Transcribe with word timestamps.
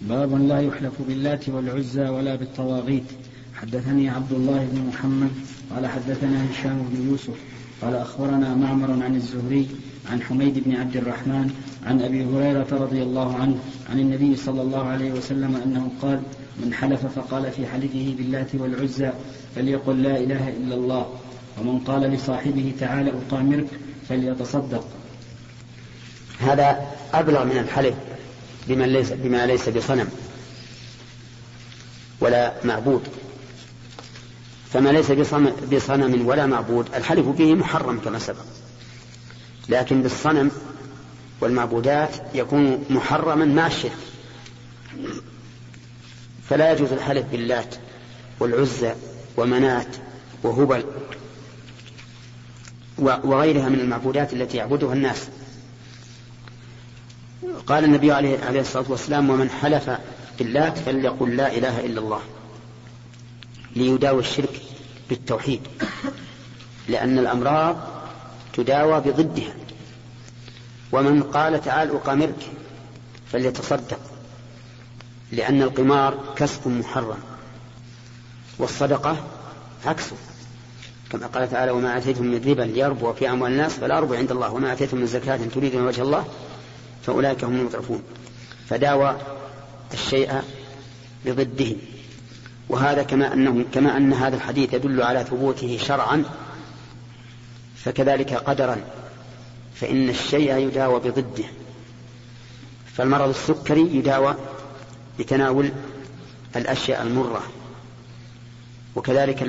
باب 0.00 0.48
لا 0.48 0.60
يحلف 0.60 0.92
باللات 1.08 1.48
والعزى 1.48 2.08
ولا 2.08 2.36
بالطواغيت. 2.36 3.04
حدثني 3.54 4.08
عبد 4.08 4.32
الله 4.32 4.68
بن 4.72 4.86
محمد 4.88 5.30
قال 5.74 5.86
حدثنا 5.86 6.50
هشام 6.50 6.88
بن 6.92 7.10
يوسف 7.10 7.34
قال 7.82 7.94
أخبرنا 7.94 8.54
معمر 8.54 9.04
عن 9.04 9.14
الزهري 9.14 9.68
عن 10.10 10.22
حميد 10.22 10.62
بن 10.66 10.76
عبد 10.76 10.96
الرحمن 10.96 11.50
عن 11.86 12.00
أبي 12.00 12.24
هريرة 12.24 12.66
رضي 12.72 13.02
الله 13.02 13.36
عنه 13.36 13.58
عن 13.90 14.00
النبي 14.00 14.36
صلى 14.36 14.62
الله 14.62 14.86
عليه 14.86 15.12
وسلم 15.12 15.56
أنه 15.64 15.90
قال 16.02 16.20
من 16.64 16.74
حلف 16.74 17.06
فقال 17.06 17.52
في 17.52 17.66
حلفه 17.66 18.14
باللات 18.18 18.54
والعزى 18.54 19.10
فليقل 19.56 20.02
لا 20.02 20.16
إله 20.16 20.48
إلا 20.48 20.74
الله 20.74 21.06
ومن 21.60 21.78
قال 21.78 22.00
لصاحبه 22.00 22.72
تعالى 22.80 23.10
أطامرك 23.10 23.66
فليتصدق. 24.08 24.84
هذا 26.38 26.86
أبلغ 27.14 27.44
من 27.44 27.58
الحلف. 27.58 27.94
بمن 28.68 28.92
ليس 28.92 29.12
بما 29.12 29.46
ليس 29.46 29.68
بصنم 29.68 30.08
ولا 32.20 32.54
معبود. 32.64 33.02
فما 34.72 34.88
ليس 34.90 35.10
بصنم 35.72 36.26
ولا 36.26 36.46
معبود 36.46 36.94
الحلف 36.94 37.26
به 37.26 37.54
محرم 37.54 38.00
كما 38.04 38.18
سبق. 38.18 38.44
لكن 39.68 40.02
بالصنم 40.02 40.50
والمعبودات 41.40 42.10
يكون 42.34 42.84
محرما 42.90 43.44
مع 43.44 43.66
الشرك. 43.66 43.96
فلا 46.48 46.72
يجوز 46.72 46.92
الحلف 46.92 47.26
باللات 47.26 47.74
والعزى 48.40 48.94
ومنات 49.36 49.96
وهبل 50.42 50.84
وغيرها 52.98 53.68
من 53.68 53.80
المعبودات 53.80 54.32
التي 54.32 54.56
يعبدها 54.56 54.92
الناس. 54.92 55.28
قال 57.66 57.84
النبي 57.84 58.12
عليه 58.12 58.60
الصلاة 58.60 58.84
والسلام 58.88 59.30
ومن 59.30 59.50
حلف 59.50 59.90
باللات 60.38 60.78
فليقل 60.78 61.36
لا 61.36 61.56
إله 61.56 61.80
إلا 61.86 62.00
الله. 62.00 62.20
ليداوي 63.76 64.20
الشرك 64.20 64.60
بالتوحيد 65.08 65.60
لأن 66.88 67.18
الأمراض 67.18 67.76
تداوى 68.52 69.00
بضدها. 69.00 69.54
ومن 70.92 71.22
قال 71.22 71.60
تعال 71.60 71.90
أقامرك 71.90 72.50
فليتصدق 73.32 73.98
لأن 75.32 75.62
القمار 75.62 76.14
كسب 76.36 76.68
محرم 76.68 77.18
والصدقة 78.58 79.16
عكسه 79.86 80.16
كما 81.10 81.26
قال 81.26 81.50
تعالى 81.50 81.70
وما 81.72 81.98
آتيتم 81.98 82.24
من 82.24 82.44
ربا 82.46 82.62
ليربو 82.62 83.12
في 83.12 83.30
أموال 83.30 83.52
الناس 83.52 83.72
فلا 83.72 83.98
أربو 83.98 84.14
عند 84.14 84.30
الله 84.30 84.52
وما 84.52 84.72
آتيتم 84.72 84.96
من 84.96 85.06
زكاة 85.06 85.36
تريدون 85.54 85.86
وجه 85.86 86.02
الله 86.02 86.24
فأولئك 87.02 87.44
هم 87.44 87.60
المطرفون 87.60 88.02
فداوى 88.68 89.16
الشيء 89.92 90.42
بضده. 91.26 91.76
وهذا 92.68 93.02
كما 93.02 93.32
أنه 93.32 93.64
كما 93.74 93.96
أن 93.96 94.12
هذا 94.12 94.36
الحديث 94.36 94.74
يدل 94.74 95.02
على 95.02 95.24
ثبوته 95.24 95.78
شرعا 95.78 96.24
فكذلك 97.76 98.34
قدرا. 98.34 98.76
فإن 99.74 100.08
الشيء 100.08 100.56
يداوى 100.56 101.00
بضده. 101.00 101.44
فالمرض 102.94 103.28
السكري 103.28 103.96
يداوى 103.96 104.34
بتناول 105.18 105.72
الأشياء 106.56 107.02
المرة. 107.02 107.42
وكذلك 108.96 109.42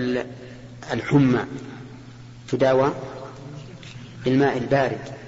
الحمى 0.94 1.46
تداوى 2.50 2.94
بالماء 4.26 4.58
البارد. 4.58 5.21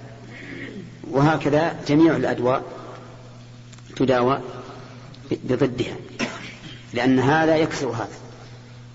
وهكذا 1.12 1.76
جميع 1.88 2.16
الأدواء 2.16 2.64
تداوى 3.96 4.40
بضدها 5.32 5.96
لأن 6.94 7.20
هذا 7.20 7.58
يكسر 7.58 7.88
هذا. 7.88 8.18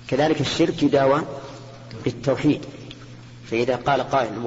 كذلك 0.08 0.40
الشرك 0.40 0.82
يداوى 0.82 1.22
بالتوحيد. 2.04 2.60
فإذا 3.50 3.76
قال 3.76 4.10
قائل 4.10 4.38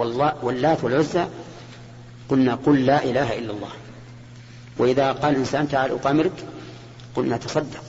واللات 0.41 0.83
والعزى 0.83 1.25
قلنا 2.29 2.55
قل 2.55 2.85
لا 2.85 3.03
إله 3.03 3.39
إلا 3.39 3.53
الله. 3.53 3.69
وإذا 4.77 5.11
قال 5.11 5.33
الإنسان 5.33 5.69
تعال 5.69 5.91
أقامرك 5.91 6.45
قلنا 7.15 7.37
تصدق. 7.37 7.83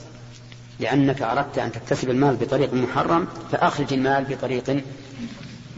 لأنك 0.79 1.21
أردت 1.21 1.57
أن 1.57 1.71
تكتسب 1.71 2.09
المال 2.09 2.35
بطريق 2.35 2.73
محرم 2.73 3.27
فأخرج 3.51 3.93
المال 3.93 4.23
بطريق 4.23 4.83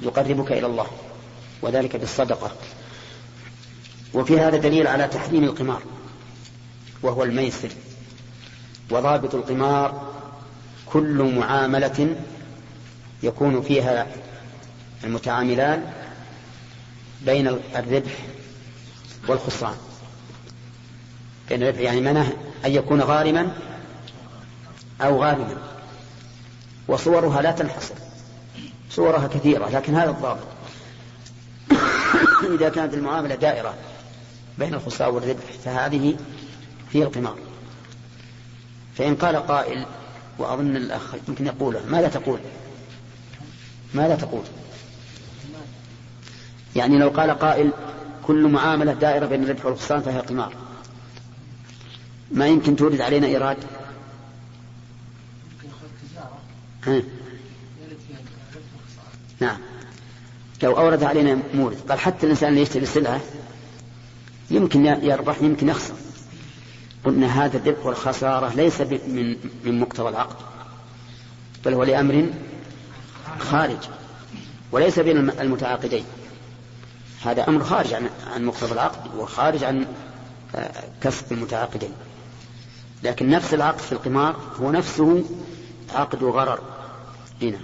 يقربك 0.03 0.51
إلى 0.51 0.65
الله. 0.65 0.87
وذلك 1.61 1.95
بالصدقة. 1.95 2.51
وفي 4.15 4.39
هذا 4.39 4.57
دليل 4.57 4.87
على 4.87 5.07
تحريم 5.07 5.43
القمار 5.43 5.81
وهو 7.01 7.23
الميسر 7.23 7.69
وضابط 8.91 9.35
القمار 9.35 10.13
كل 10.85 11.35
معاملة 11.37 12.15
يكون 13.23 13.61
فيها 13.61 14.07
المتعاملان 15.03 15.93
بين 17.21 17.47
الربح 17.75 18.11
والخسران. 19.27 19.75
بين 21.49 21.63
الربح 21.63 21.79
يعني 21.79 22.01
منه 22.01 22.33
أن 22.65 22.71
يكون 22.71 23.01
غارما 23.01 23.51
أو 25.01 25.23
غارما. 25.23 25.57
وصورها 26.87 27.41
لا 27.41 27.51
تنحصر. 27.51 27.95
صورها 28.89 29.27
كثيرة 29.27 29.69
لكن 29.69 29.95
هذا 29.95 30.09
الضابط. 30.09 30.47
إذا 32.59 32.69
كانت 32.69 32.93
المعاملة 32.93 33.35
دائرة 33.35 33.73
بين 34.59 34.73
الخسران 34.73 35.13
والربح 35.13 35.43
فهذه 35.63 36.15
هي 36.93 37.03
القمار. 37.03 37.35
فإن 38.97 39.15
قال 39.15 39.35
قائل 39.35 39.85
وأظن 40.37 40.75
الأخ 40.75 41.15
يمكن 41.27 41.45
يقوله 41.45 41.85
ماذا 41.89 42.07
تقول؟ 42.07 42.39
ماذا 43.93 44.15
تقول؟ 44.15 44.43
يعني 46.75 46.97
لو 46.97 47.09
قال 47.09 47.31
قائل 47.31 47.71
كل 48.23 48.47
معاملة 48.47 48.93
دائرة 48.93 49.25
بين 49.25 49.43
الربح 49.43 49.65
والخسران 49.65 50.01
فهي 50.01 50.19
قمار 50.19 50.53
ما 52.31 52.47
يمكن 52.47 52.75
تورد 52.75 53.01
علينا 53.01 53.27
إيراد؟ 53.27 53.57
ها. 56.83 57.01
نعم. 59.39 59.57
لو 60.63 60.77
أورد 60.77 61.03
علينا 61.03 61.39
مورد. 61.53 61.77
قال 61.89 61.99
حتى 61.99 62.25
الإنسان 62.25 62.49
اللي 62.49 62.61
يشتري 62.61 62.83
السلعة 62.83 63.21
يمكن 64.51 64.85
يربح 64.85 65.41
يمكن 65.41 65.69
يخسر. 65.69 65.93
قلنا 67.05 67.45
هذا 67.45 67.57
الربح 67.57 67.85
والخسارة 67.85 68.53
ليس 68.55 68.81
من 68.81 69.37
من 69.65 69.79
مقتضى 69.79 70.09
العقد 70.09 70.35
بل 71.65 71.73
هو 71.73 71.83
لأمر 71.83 72.29
خارج 73.39 73.77
وليس 74.71 74.99
بين 74.99 75.29
المتعاقدين. 75.29 76.03
هذا 77.25 77.47
أمر 77.47 77.63
خارج 77.63 77.93
عن 77.93 78.09
عن 78.33 78.45
مقتضى 78.45 78.71
العقد 78.71 79.15
وخارج 79.15 79.63
عن 79.63 79.85
آه، 80.55 80.71
كسب 81.01 81.31
المتعاقدين. 81.31 81.91
لكن 83.03 83.29
نفس 83.29 83.53
العقد 83.53 83.79
في 83.79 83.91
القمار 83.91 84.35
هو 84.61 84.71
نفسه 84.71 85.23
عقد 85.93 86.23
غرر 86.23 86.59
هنا 87.41 87.59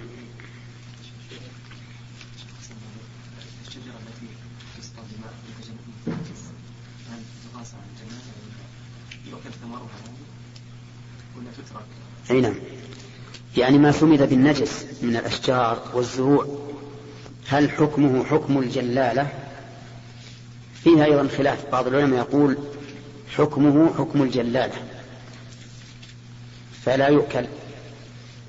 أي 12.32 12.40
نعم. 12.40 12.54
يعني 13.56 13.78
ما 13.78 13.92
سمد 13.92 14.28
بالنجس 14.28 14.86
من 15.02 15.16
الأشجار 15.16 15.82
والزروع 15.94 16.46
هل 17.48 17.70
حكمه 17.70 18.24
حكم 18.24 18.58
الجلالة؟ 18.58 19.28
فيها 20.84 21.04
أيضا 21.04 21.28
خلاف. 21.28 21.70
بعض 21.72 21.86
العلماء 21.86 22.18
يقول 22.18 22.56
حكمه 23.36 23.94
حكم 23.98 24.22
الجلالة. 24.22 24.74
فلا 26.84 27.08
يؤكل 27.08 27.44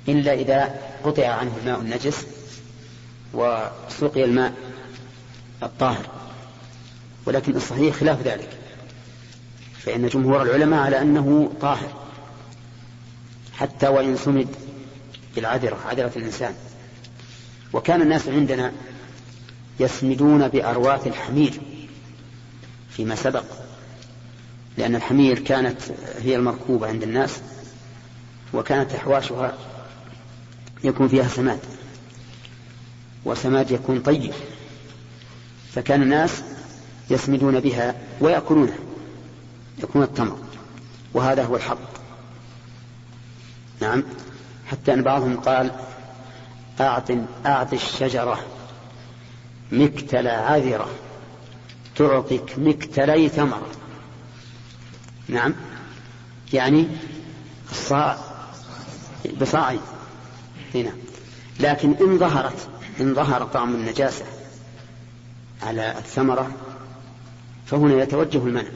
إلا 0.08 0.34
إذا 0.34 0.80
قطع 1.04 1.26
عنه 1.26 1.52
الماء 1.62 1.80
النجس 1.80 2.26
وسقي 3.34 4.24
الماء 4.24 4.52
الطاهر. 5.62 6.06
ولكن 7.26 7.56
الصحيح 7.56 7.96
خلاف 7.96 8.22
ذلك 8.22 8.48
فإن 9.78 10.08
جمهور 10.08 10.42
العلماء 10.42 10.80
على 10.80 11.02
أنه 11.02 11.52
طاهر. 11.60 12.03
حتى 13.58 13.88
وإن 13.88 14.16
سمد 14.16 14.48
بالعذرة 15.36 15.78
عذرة 15.86 16.12
الإنسان. 16.16 16.54
وكان 17.72 18.02
الناس 18.02 18.28
عندنا 18.28 18.72
يسمدون 19.80 20.48
بأرواث 20.48 21.06
الحمير 21.06 21.60
فيما 22.90 23.14
سبق 23.14 23.44
لأن 24.78 24.94
الحمير 24.94 25.38
كانت 25.38 25.80
هي 26.22 26.36
المركوبة 26.36 26.86
عند 26.86 27.02
الناس 27.02 27.40
وكانت 28.52 28.94
أحواشها 28.94 29.54
يكون 30.84 31.08
فيها 31.08 31.28
سماد 31.28 31.58
وسماد 33.24 33.70
يكون 33.70 34.00
طيب. 34.00 34.32
فكان 35.74 36.02
الناس 36.02 36.42
يسمدون 37.10 37.60
بها 37.60 37.94
ويأكلونها 38.20 38.78
يكون 39.82 40.02
التمر 40.02 40.38
وهذا 41.14 41.44
هو 41.44 41.56
الحق. 41.56 41.93
نعم. 43.84 44.02
حتى 44.70 44.94
أن 44.94 45.02
بعضهم 45.02 45.36
قال 45.36 45.70
أعط 46.80 47.10
أعط 47.46 47.72
الشجرة 47.72 48.40
مكتل 49.72 50.28
عذرة 50.28 50.88
تعطيك 51.96 52.58
مكتلي 52.58 53.28
ثمرة 53.28 53.66
نعم. 55.28 55.54
يعني 56.52 56.88
الصاع 57.70 58.18
بصاعين 59.40 59.80
هنا 60.74 60.92
لكن 61.60 61.94
إن 62.00 62.18
ظهرت 62.18 62.68
إن 63.00 63.14
ظهر 63.14 63.44
طعم 63.44 63.74
النجاسة 63.74 64.24
على 65.62 65.98
الثمرة 65.98 66.50
فهنا 67.66 68.02
يتوجه 68.02 68.38
المنع 68.38 68.70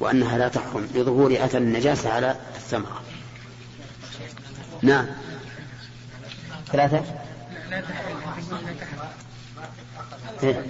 وأنها 0.00 0.38
لا 0.38 0.48
تحرم 0.48 0.88
لظهور 0.94 1.44
أثر 1.44 1.58
النجاسة 1.58 2.12
على 2.12 2.36
الثمرة. 2.56 3.05
نعم. 4.86 5.06
ثلاثة. 6.72 7.04
إيه؟ 10.42 10.66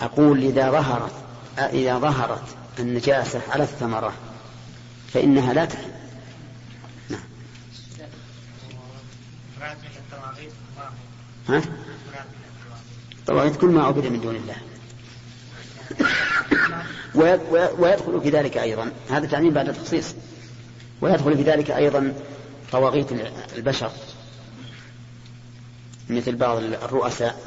أقول 0.00 0.44
إذا 0.44 0.70
ظهرت 0.70 1.12
إذا 1.58 1.98
ظهرت 1.98 2.42
النجاسة 2.78 3.40
على 3.50 3.62
الثمرة 3.62 4.12
فإنها 5.12 5.52
لا 5.52 5.64
تحل. 5.64 5.90
نعم. 7.10 7.20
ها؟ 11.48 11.62
طواغيت 13.26 13.56
كل 13.56 13.66
ما 13.68 13.84
عبد 13.84 14.06
من 14.06 14.20
دون 14.20 14.36
الله. 14.36 14.56
ويدخل 17.78 18.20
في 18.22 18.30
ذلك 18.30 18.58
أيضا. 18.58 18.92
هذا 19.10 19.26
تعميم 19.26 19.54
بعد 19.54 19.68
التخصيص. 19.68 20.14
ويدخل 21.00 21.36
في 21.36 21.42
ذلك 21.42 21.70
أيضا 21.70 22.14
طواغيت 22.72 23.06
البشر 23.56 23.90
مثل 26.10 26.36
بعض 26.36 26.56
الرؤساء 26.62 27.40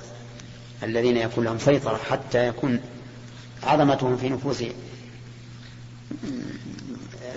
الذين 0.83 1.17
يكون 1.17 1.43
لهم 1.43 1.59
سيطرة 1.59 1.97
حتى 1.97 2.47
يكون 2.47 2.79
عظمتهم 3.63 4.17
في 4.17 4.29
نفوس 4.29 4.63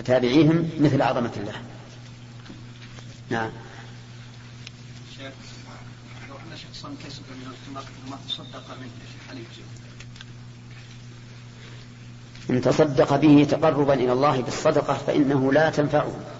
تابعيهم 0.05 0.69
مثل 0.79 1.01
عظمة 1.01 1.31
الله. 1.37 1.61
نعم. 3.29 3.49
شيخ 5.17 5.31
لو 6.29 6.35
أن 6.35 6.57
من 8.07 8.17
تصدق 8.27 8.77
منه 8.81 9.07
إن 12.49 12.61
تصدق 12.61 13.15
به 13.15 13.47
تقربا 13.51 13.93
إلى 13.93 14.13
الله 14.13 14.41
بالصدقة 14.41 14.93
فإنه 14.93 15.53
لا 15.53 15.69
تنفعه. 15.69 16.36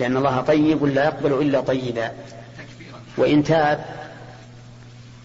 لأن 0.00 0.16
الله 0.16 0.40
طيب 0.40 0.84
لا 0.84 1.04
يقبل 1.04 1.32
إلا 1.32 1.60
طيبا. 1.60 2.12
وإن 3.16 3.44
تاب 3.44 3.84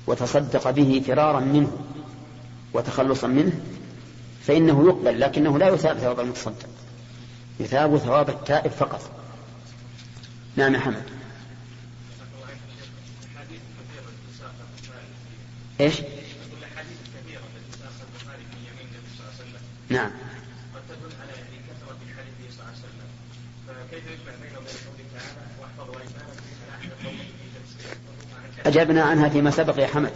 وتصدق 0.08 0.70
به 0.70 1.04
فرارا 1.08 1.40
منه 1.40 1.72
وتخلصا 2.74 3.28
منه 3.28 3.60
فإنه 4.48 4.86
يقبل 4.88 5.20
لكنه 5.20 5.58
لا 5.58 5.68
يثاب 5.68 5.98
ثواب 5.98 6.20
المتصدق. 6.20 6.68
يثاب 7.60 7.98
ثواب 7.98 8.30
التائب 8.30 8.72
فقط. 8.72 9.02
نعم 10.56 10.78
حمد 10.78 11.04
إيش؟ 15.82 16.02
نعم 19.90 20.12
قد 20.76 20.82
تدل 20.90 21.12
على 21.22 21.32
يعني 21.32 21.58
كثرة 21.70 21.98
الحديث 22.10 22.56
صلى 22.56 22.64
الله 22.64 22.72
عليه 22.72 22.80
وسلم 22.80 23.10
فكيف 23.68 24.04
يجمع 24.06 24.34
بينه 24.42 24.58
وبين 24.60 24.78
قوله 24.86 25.06
تعالى 25.14 25.42
واحفظ 25.62 25.90
ايمانكم 25.90 26.46
أجبنا 28.66 29.04
عنها 29.04 29.30
فيما 29.30 29.52
سبق 29.52 29.80
يا 29.80 29.88
حمد. 29.88 30.12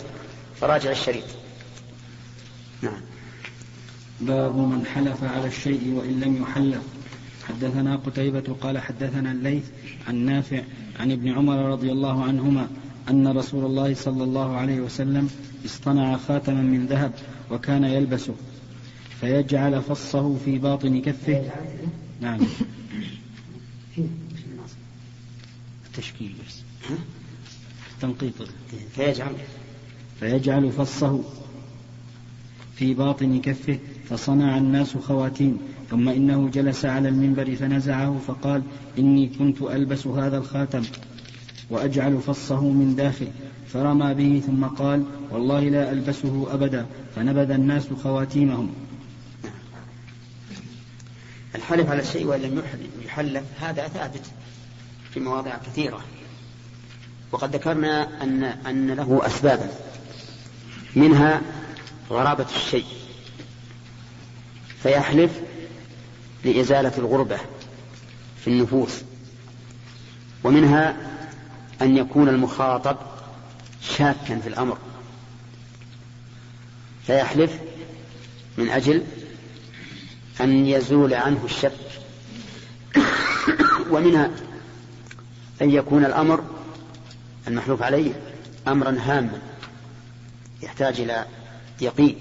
فراجع 0.62 0.92
الشريط. 0.92 1.24
نعم. 2.81 3.01
باب 4.22 4.56
من 4.56 4.86
حلف 4.86 5.24
على 5.24 5.48
الشيء 5.48 5.94
وإن 5.94 6.19
لم 6.19 6.42
يحلف. 6.42 6.81
حدثنا 7.48 7.96
قتيبة 7.96 8.56
قال 8.62 8.78
حدثنا 8.78 9.31
الليث 9.31 9.63
عن 10.07 10.16
نافع 10.16 10.62
عن 11.00 11.12
ابن 11.12 11.31
عمر 11.31 11.72
رضي 11.72 11.92
الله 11.92 12.24
عنهما 12.24 12.68
أن 13.10 13.28
رسول 13.28 13.66
الله 13.66 13.94
صلى 13.94 14.24
الله 14.24 14.57
عليه 14.57 14.81
وسلم 14.81 15.30
اصطنع 15.66 16.18
خاتما 16.18 16.62
من 16.62 16.86
ذهب 16.86 17.12
وكان 17.52 17.84
يلبسه 17.84 18.36
فيجعل 19.22 19.81
فصه 19.81 20.38
في 20.45 20.57
باطن 20.57 21.02
كفه. 21.02 21.52
نعم. 22.22 22.40
التشكيل 25.88 26.36
بس. 26.48 26.62
تنقيط 28.01 28.34
فيجعل. 28.96 29.34
فيجعل 30.19 30.72
فصه 30.72 31.24
في 32.75 32.94
باطن 32.94 33.42
كفه 33.42 33.80
فصنع 34.10 34.57
الناس 34.57 34.98
خواتيم 34.98 35.57
ثم 35.90 36.10
إنه 36.10 36.50
جلس 36.50 36.86
على 36.86 37.10
المنبر 37.10 37.56
فنزعه 37.56 38.19
فقال 38.28 38.62
إني 39.00 39.28
كنت 39.28 39.62
ألبس 39.62 40.07
هذا 40.07 40.38
الخاتم 40.38 40.84
وأجعل 41.69 42.22
فصه 42.22 42.62
من 42.62 42.96
داخل. 42.96 43.28
فرمى 43.74 44.13
به 44.13 44.42
ثم 44.48 44.66
قال 44.66 45.04
والله 45.31 45.69
لا 45.69 45.92
ألبسه 45.92 46.54
أبدا. 46.54 46.86
فنبذ 47.16 47.52
الناس 47.52 47.88
خواتيمهم. 48.04 48.69
الحلف 51.56 51.90
على 51.90 52.02
الشيء 52.02 52.25
وإن 52.25 52.42
لم 52.42 52.63
يحلف 53.06 53.44
هذا 53.60 53.88
ثابت 53.88 54.22
في 55.13 55.19
مواضع 55.19 55.57
كثيرة. 55.57 56.02
وقد 57.31 57.56
ذكرنا 57.56 58.24
أن 58.24 58.44
أن 58.44 58.92
له 58.92 59.22
أسبابا. 59.26 59.70
منها 60.96 61.42
غرابة 62.10 62.46
الشيء. 62.56 62.86
فيحلف 64.84 65.31
لإزالة 66.46 66.98
الغربة 66.98 67.38
في 68.42 68.48
النفوس. 68.48 69.02
ومنها 70.44 70.98
أن 71.81 71.98
يكون 71.98 72.30
المخاطب 72.30 72.98
شاكا 73.81 74.40
في 74.40 74.48
الأمر. 74.48 74.78
فيحلف 77.08 77.60
من 78.58 78.70
أجل 78.70 79.04
أن 80.42 80.66
يزول 80.66 81.14
عنه 81.14 81.46
الشك 81.46 81.72
ومنها 83.92 84.31
أن 85.62 85.71
يكون 85.71 86.06
الأمر 86.06 86.44
المحلوف 87.48 87.81
عليه 87.81 88.12
أمرا 88.68 88.98
هاما 89.00 89.42
يحتاج 90.62 91.00
إلى 91.00 91.26
يقين 91.81 92.16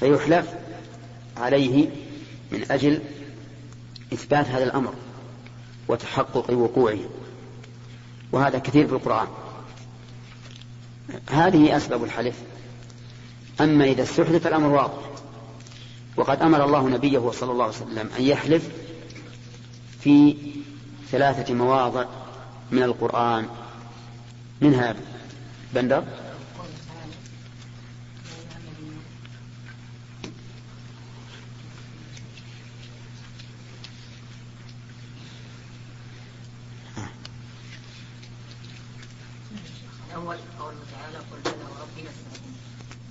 فيحلف 0.00 0.46
عليه 1.36 1.88
من 2.52 2.70
أجل 2.70 3.00
إثبات 4.12 4.46
هذا 4.46 4.64
الأمر 4.64 4.94
وتحقق 5.88 6.50
وقوعه. 6.50 6.98
وهذا 8.32 8.58
كثير 8.58 8.86
في 8.86 8.92
القرآن. 8.92 9.28
هذه 11.30 11.76
أسباب 11.76 12.04
الحلف. 12.04 12.36
أما 13.60 13.84
إذا 13.84 14.02
استحدث 14.02 14.46
الأمر 14.46 14.68
واضح 14.68 15.08
وقد 16.16 16.42
أمر 16.42 16.64
الله 16.64 16.88
نبيه 16.88 17.30
صلى 17.30 17.52
الله 17.52 17.64
عليه 17.64 17.76
وسلم 17.76 18.10
أن 18.18 18.24
يحلف 18.24 18.68
في 20.00 20.36
ثلاثة 21.10 21.54
مواضع 21.54 22.04
من 22.70 22.82
القرآن 22.82 23.46
منها 24.60 24.94
بندر 25.74 26.02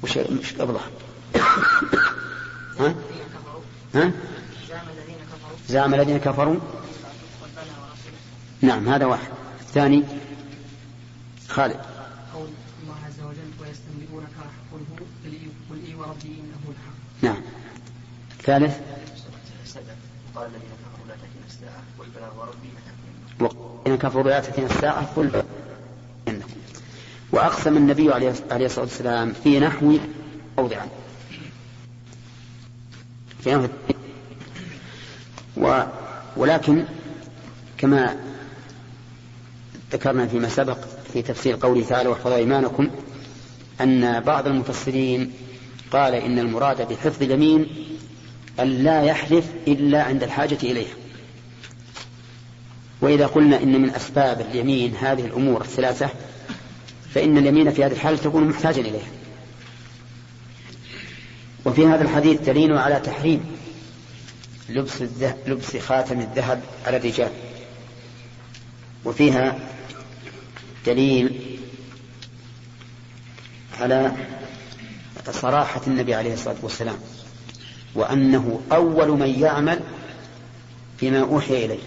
وش 0.04 0.18
مش؟ 0.18 0.54
ها؟ 2.80 2.96
ها؟ 3.96 4.12
زعم 5.68 5.94
الذين 5.94 6.18
كفروا 6.18 6.56
نعم 8.62 8.90
هذا 8.90 9.06
واحد 9.06 9.28
الثاني 9.62 10.04
خالد. 11.58 11.80
قول 12.34 12.50
الله 12.84 12.96
عز 13.06 13.20
وجل 13.20 13.52
ويستنبئونك 13.60 14.28
قل 14.72 14.80
هو 14.92 15.06
قل 15.70 15.86
إي 15.88 15.96
وربي 15.96 16.28
إنه 16.28 16.64
الحق. 16.70 16.98
نعم. 17.22 17.42
الثالث 18.40 18.78
قال 20.36 20.48
الذين 20.48 20.70
كفروا 20.70 21.08
لا 21.08 21.16
تاتينا 21.16 21.46
الساعة 21.48 21.84
قل 22.00 22.06
بلى 22.16 22.30
وربي 22.38 22.70
والذين 23.40 23.98
كفروا 23.98 24.24
لا 24.24 24.40
تاتينا 24.40 24.68
الساعة 24.68 25.06
قل 25.16 25.44
وأقسم 27.32 27.78
النبي 27.78 28.14
عليه 28.14 28.30
الصلاة 28.52 28.84
والسلام 28.84 29.34
في 29.44 29.60
نحو 29.60 29.98
موضعا. 30.58 30.88
في 33.44 33.56
نحو 33.56 33.68
و 35.58 35.84
ولكن 36.38 36.86
كما 37.78 38.16
ذكرنا 39.92 40.28
فيما 40.28 40.50
سبق 40.50 40.78
في 41.18 41.24
تفسير 41.24 41.58
قوله 41.62 41.86
تعالى 41.86 42.10
واحفظوا 42.10 42.36
أيمانكم 42.36 42.90
أن 43.82 44.20
بعض 44.20 44.48
المفسرين 44.48 45.34
قال 45.92 46.14
إن 46.14 46.40
المراد 46.40 46.88
بحفظ 46.88 47.24
اليمين 47.24 47.68
أن 48.60 48.68
لا 48.68 49.04
يحلف 49.04 49.46
إلا 49.68 50.04
عند 50.04 50.24
الحاجة 50.24 50.58
إليها. 50.64 50.94
وإذا 53.02 53.28
قلنا 53.28 53.64
إن 53.64 53.82
من 53.82 53.90
أسباب 53.90 54.42
اليمين 54.42 54.96
هذه 54.96 55.26
الأمور 55.26 55.62
الثلاثة 55.62 56.10
فإن 57.14 57.38
اليمين 57.38 57.72
في 57.72 57.84
هذه 57.84 57.92
الحالة 57.92 58.18
تكون 58.18 58.44
محتاجا 58.44 58.82
إليها. 58.82 59.12
وفي 61.66 61.88
هذا 61.88 62.04
الحديث 62.04 62.42
دليل 62.42 62.78
على 62.78 63.00
تحريم 63.00 63.46
لبس, 64.70 65.04
لبس 65.48 65.78
خاتم 65.78 66.20
الذهب 66.20 66.62
على 66.86 66.98
الرجال. 66.98 67.32
وفيها 69.06 69.60
دليل 70.88 71.58
على 73.80 74.12
صراحة 75.32 75.82
النبي 75.88 76.16
عليه 76.16 76.34
الصلاة 76.34 76.56
والسلام 76.62 76.98
وأنه 77.96 78.62
أول 78.72 79.08
من 79.08 79.40
يعمل 79.40 79.80
بما 81.02 81.20
أوحي 81.20 81.66
إليه. 81.66 81.80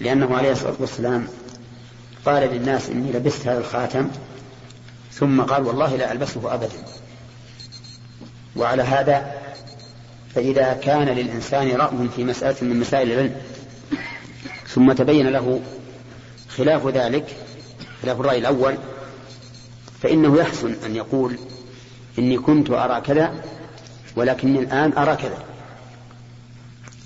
لأنه 0.00 0.36
عليه 0.36 0.52
الصلاة 0.52 0.74
والسلام 0.78 1.28
قال 2.24 2.42
للناس 2.42 2.88
إني 2.90 3.12
لبست 3.12 3.46
هذا 3.46 3.58
الخاتم 3.58 4.08
ثم 5.12 5.40
قال 5.40 5.62
والله 5.62 5.96
لا 5.96 6.12
ألبسه 6.12 6.54
أبدا. 6.54 6.84
وعلى 8.56 8.82
هذا 8.82 9.42
فإذا 10.34 10.72
كان 10.72 11.08
للإنسان 11.08 11.70
رأي 11.70 12.08
في 12.16 12.24
مسألة 12.24 12.56
من 12.62 12.80
مسائل 12.80 13.12
العلم 13.12 13.36
ثم 14.68 14.92
تبين 14.92 15.26
له 15.26 15.60
خلاف 16.58 16.86
ذلك 16.86 17.36
خلاف 18.02 18.20
الرأي 18.20 18.38
الأول 18.38 18.76
فإنه 20.02 20.36
يحسن 20.36 20.76
أن 20.86 20.96
يقول 20.96 21.38
إني 22.18 22.38
كنت 22.38 22.70
أرى 22.70 23.00
كذا 23.00 23.44
ولكني 24.16 24.58
الآن 24.58 24.92
أرى 24.98 25.16
كذا 25.16 25.44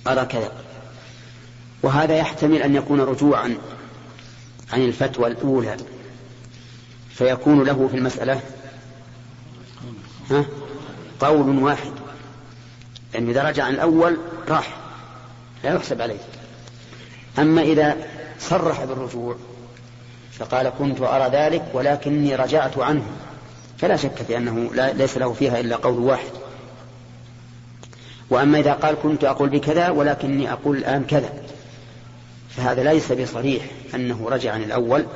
أرى 0.06 0.26
كذا. 0.26 0.52
وهذا 1.82 2.16
يحتمل 2.16 2.62
أن 2.62 2.74
يكون 2.74 3.00
رجوعا 3.00 3.56
عن 4.72 4.84
الفتوى 4.84 5.26
الأولى 5.26 5.76
فيكون 7.10 7.64
له 7.64 7.88
في 7.88 7.96
المسألة 7.96 8.40
ها؟ 10.30 10.44
قول 11.20 11.58
واحد 11.58 11.92
لأن 13.14 13.22
يعني 13.28 13.30
إذا 13.30 13.48
رجع 13.48 13.64
عن 13.64 13.74
الأول 13.74 14.16
راح 14.48 14.76
لا 15.64 15.74
يحسب 15.74 16.02
عليه. 16.02 16.20
أما 17.40 17.62
إذا 17.62 17.96
صرح 18.40 18.84
بالرجوع 18.84 19.36
فقال 20.32 20.72
كنت 20.78 21.00
أرى 21.00 21.30
ذلك 21.32 21.62
ولكني 21.72 22.36
رجعت 22.36 22.78
عنه. 22.78 23.02
فلا 23.78 23.96
شك 23.96 24.22
في 24.26 24.36
أنه 24.36 24.70
لا 24.74 24.92
ليس 24.92 25.18
له 25.18 25.32
فيها 25.32 25.60
إلا 25.60 25.76
قول 25.76 25.98
واحد. 25.98 26.30
وأما 28.30 28.58
إذا 28.58 28.72
قال 28.72 28.96
كنت 29.02 29.24
أقول 29.24 29.48
بكذا 29.48 29.90
ولكني 29.90 30.52
أقول 30.52 30.76
الآن 30.76 31.04
كذا. 31.04 31.32
فهذا 32.56 32.92
ليس 32.92 33.12
بصريح 33.12 33.64
أنه 33.94 34.28
رجع 34.28 34.52
عن 34.52 34.62
الأول 34.62 35.06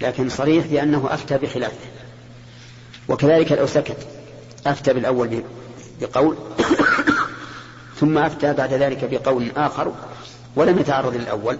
لكن 0.00 0.28
صريح 0.28 0.66
بأنه 0.66 1.08
أفتى 1.10 1.38
بخلافه. 1.38 1.86
وكذلك 3.08 3.52
لو 3.52 3.66
سكت 3.66 4.06
أفتى 4.66 4.92
بالأول 4.92 5.42
بقول 6.00 6.36
ثم 8.00 8.18
أفتى 8.18 8.52
بعد 8.52 8.72
ذلك 8.72 9.04
بقول 9.10 9.50
آخر 9.56 9.92
ولم 10.56 10.78
يتعرض 10.78 11.14
للأول 11.14 11.58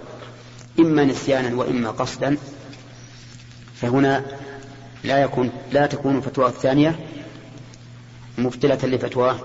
إما 0.79 1.03
نسيانا 1.03 1.55
وإما 1.55 1.91
قصدا 1.91 2.37
فهنا 3.81 4.25
لا 5.03 5.21
يكون 5.21 5.49
لا 5.71 5.85
تكون 5.85 6.21
فتوى 6.21 6.47
الثانية 6.47 6.99
مبتلة 8.37 8.79
لفتوى 8.83 9.35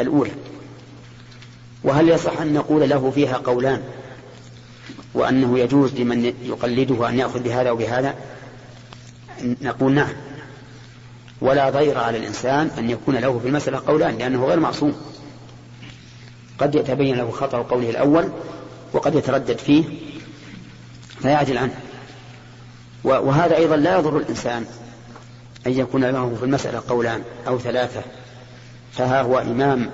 الأولى. 0.00 0.30
وهل 1.84 2.08
يصح 2.08 2.40
أن 2.40 2.52
نقول 2.52 2.90
له 2.90 3.10
فيها 3.10 3.36
قولان 3.36 3.82
وأنه 5.14 5.58
يجوز 5.58 5.94
لمن 5.94 6.24
يقلده 6.24 7.08
أن 7.08 7.18
يأخذ 7.18 7.40
بهذا 7.42 7.70
وبهذا 7.70 8.14
نقول 9.42 9.92
نعم. 9.92 10.12
ولا 11.40 11.70
ضير 11.70 11.98
على 11.98 12.18
الإنسان 12.18 12.70
أن 12.78 12.90
يكون 12.90 13.16
له 13.16 13.38
في 13.38 13.48
المسألة 13.48 13.82
قولان 13.86 14.18
لأنه 14.18 14.44
غير 14.44 14.60
معصوم. 14.60 14.94
قد 16.58 16.74
يتبين 16.74 17.16
له 17.16 17.30
خطأ 17.30 17.62
قوله 17.62 17.90
الأول 17.90 18.28
وقد 18.92 19.14
يتردد 19.14 19.58
فيه 19.58 19.84
فيعدل 21.22 21.58
عنه. 21.58 21.74
وهذا 23.04 23.56
أيضا 23.56 23.76
لا 23.76 23.98
يضر 23.98 24.16
الإنسان 24.16 24.66
أن 25.66 25.72
يكون 25.72 26.04
له 26.04 26.34
في 26.34 26.44
المسألة 26.44 26.82
قولان 26.88 27.22
أو 27.46 27.58
ثلاثة 27.58 28.02
فها 28.92 29.22
هو 29.22 29.38
إمام 29.38 29.90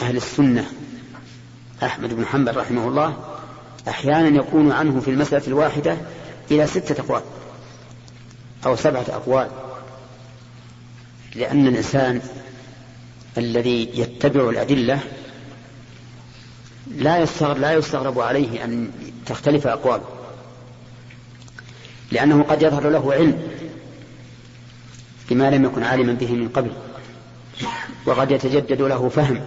أهل 0.00 0.16
السنة 0.16 0.64
أحمد 1.82 2.14
بن 2.14 2.26
حنبل 2.26 2.56
رحمه 2.56 2.88
الله 2.88 3.16
أحيانا 3.88 4.38
يكون 4.38 4.72
عنه 4.72 5.00
في 5.00 5.10
المسألة 5.10 5.46
الواحدة 5.46 5.96
إلى 6.50 6.66
ستة 6.66 7.00
أقوال 7.00 7.22
أو 8.66 8.76
سبعة 8.76 9.04
أقوال 9.08 9.48
لأن 11.34 11.66
الإنسان 11.66 12.20
الذي 13.38 13.90
يتبع 13.94 14.48
الأدلة 14.50 15.00
لا 16.96 17.18
يستغرب, 17.18 17.58
لا 17.58 17.72
يستغرب 17.72 18.20
عليه 18.20 18.64
أن 18.64 18.90
تختلف 19.26 19.66
أقواله 19.66 20.04
لأنه 22.12 22.42
قد 22.42 22.62
يظهر 22.62 22.90
له 22.90 23.12
علم 23.12 23.42
بما 25.30 25.50
لم 25.50 25.64
يكن 25.64 25.82
عالما 25.82 26.12
به 26.12 26.32
من 26.32 26.48
قبل 26.48 26.70
وقد 28.06 28.30
يتجدد 28.30 28.82
له 28.82 29.08
فهم 29.08 29.40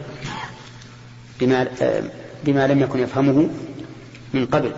بما, 1.40 1.68
بما 2.44 2.68
لم 2.68 2.80
يكن 2.80 3.00
يفهمه 3.00 3.50
من 4.34 4.46
قبل. 4.46 4.72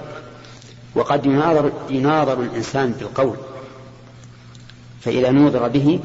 وقد 0.96 1.26
يناظر, 1.26 1.72
يناظر 1.90 2.42
الإنسان 2.42 2.92
بالقول 2.92 3.36
فإذا 5.02 5.32
نوظر 5.32 5.68
به 5.68 6.00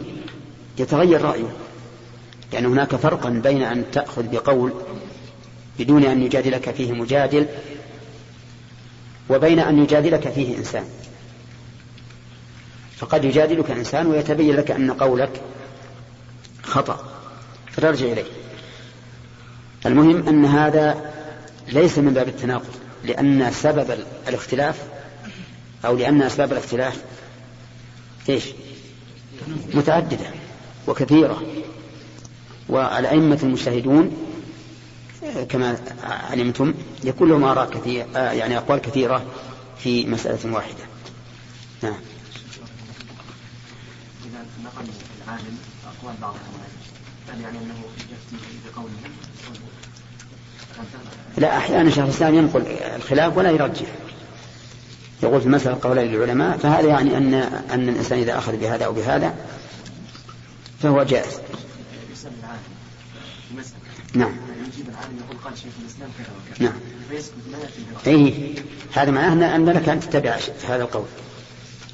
يتغير 0.79 1.23
رأيه 1.23 1.53
لأن 2.53 2.67
هناك 2.67 2.97
فرقا 2.97 3.31
بين 3.31 3.63
أن 3.63 3.85
تأخذ 3.93 4.23
بقول 4.23 4.73
بدون 5.79 6.05
أن 6.05 6.23
يجادلك 6.23 6.71
فيه 6.71 6.93
مجادل 6.93 7.47
وبين 9.31 9.59
أن 9.59 9.83
يجادلك 9.83 10.29
فيه 10.29 10.57
إنسان. 10.57 10.85
فقد 12.97 13.25
يجادلك 13.25 13.71
إنسان 13.71 14.07
ويتبين 14.07 14.57
لك 14.57 14.71
أن 14.71 14.91
قولك 14.91 15.41
خطأ. 16.63 17.09
فترجع 17.73 18.07
إليه. 18.07 18.25
المهم 19.87 20.29
أن 20.29 20.45
هذا 20.45 21.13
ليس 21.69 21.99
من 21.99 22.15
باب 22.15 22.29
التناقض 22.29 22.75
لأن 23.05 23.53
سبب 23.53 23.99
الاختلاف 24.29 24.83
أو 25.85 25.97
لأن 25.97 26.23
أسباب 26.23 26.53
الاختلاف 26.53 27.03
إيش؟ 28.29 28.45
متعددة 29.75 30.27
وكثيرة. 30.87 31.43
والأئمة 32.69 33.39
المجتهدون 33.43 34.28
كما 35.49 35.79
علمتم 36.31 36.75
يكون 37.05 37.29
لهم 37.29 37.45
آراء 37.45 37.71
كثيرة 37.71 38.07
يعني 38.19 38.59
أقوال 38.59 38.81
كثيرة 38.81 39.27
في 39.79 40.07
مسألة 40.07 40.55
واحدة. 40.55 40.85
نعم. 41.83 42.01
إذا 44.25 44.45
نقل 44.65 44.85
العالم 45.25 45.59
أقوال 45.87 46.15
بعض 46.23 46.35
هل 47.29 47.41
يعني 47.41 47.59
أنه 47.59 47.75
يفتي 47.99 48.37
بقوله 48.67 48.91
لا 51.37 51.57
أحيانا 51.57 51.91
شيخ 51.91 52.05
الإسلام 52.05 52.35
ينقل 52.35 52.67
الخلاف 52.97 53.37
ولا 53.37 53.51
يرجح. 53.51 53.87
يقول 55.23 55.41
في 55.41 55.47
المسألة 55.47 55.79
قولي 55.83 56.09
للعلماء 56.09 56.59
فهذا 56.59 56.89
يعني 56.89 57.17
أن 57.17 57.35
أن 57.71 57.89
الإنسان 57.89 58.19
إذا 58.19 58.39
أخذ 58.39 58.57
بهذا 58.57 58.85
أو 58.85 58.93
بهذا 58.93 59.35
فهو 60.83 61.03
جائز. 61.03 61.41
نعم. 64.15 64.37
قال 65.45 65.59
شيخ 65.59 65.73
الإسلام 65.83 66.11
كذا 66.19 66.27
وكذا. 66.27 66.69
نعم. 66.69 66.81
فيسكت 67.11 67.35
لا 68.07 68.13
اي 68.13 68.55
هذا 68.93 69.11
معناه 69.11 69.57
ان 69.57 69.69
لك 69.69 69.89
أن 69.89 70.01
تتبع 70.01 70.39
هذا 70.69 70.83
القول. 70.83 71.07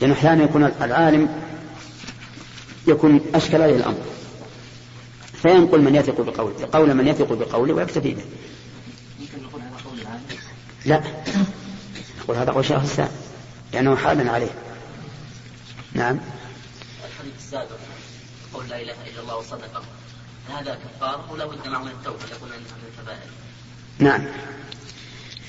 لأن 0.01 0.11
أحيانا 0.11 0.45
يكون 0.45 0.65
العالم 0.65 1.43
يكون 2.87 3.21
أشكل 3.35 3.63
عليه 3.63 3.77
الأمر. 3.77 4.01
فينقل 5.43 5.81
من 5.81 5.95
يثق 5.95 6.21
بقوله 6.21 6.69
قول 6.73 6.95
من 6.95 7.09
يثق 7.09 7.33
بقوله 7.33 7.75
ويكتفي 7.75 8.15
به. 8.15 8.25
ممكن 9.21 9.43
نقول 9.43 9.63
هذا 9.63 9.77
قول 9.85 10.01
العالم؟ 10.01 10.23
لا. 10.85 11.03
نقول 12.21 12.37
هذا 12.37 12.53
قول 12.53 12.65
شيخ 12.65 12.79
الإسلام. 12.79 13.11
لأنه 13.73 13.97
حال 13.97 14.29
عليه. 14.29 14.51
نعم. 15.93 16.19
الحديث 17.05 17.33
السابق. 17.39 17.79
قول 18.55 18.69
لا 18.69 18.83
إله 18.83 18.95
إلا 19.13 19.21
الله 19.21 19.37
وصدقه 19.37 19.83
هذا 20.49 20.75
كفار 20.75 21.25
ولا 21.31 21.47
بد 21.47 21.69
معه 21.69 21.83
من 21.83 21.91
التوبة 21.91 22.19
يكون 22.37 22.49
من 22.49 22.67
الكبائر. 22.99 23.31
نعم. 23.99 24.25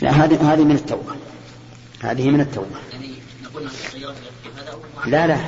لا 0.01 0.11
هذه 0.11 0.53
هذه 0.53 0.63
من 0.63 0.75
التوبة. 0.75 1.15
هذه 2.03 2.29
من 2.29 2.41
التوبة. 2.41 2.79
يعني 2.91 3.15
نقول 3.43 3.69
انها 3.95 5.05
لا 5.05 5.27
لا. 5.27 5.39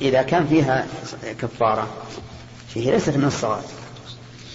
إذا 0.00 0.22
كان 0.22 0.46
فيها 0.46 0.86
كفارة 1.40 2.06
فيه 2.68 2.90
ليست 2.90 3.16
من 3.16 3.24
الصغائر 3.24 3.64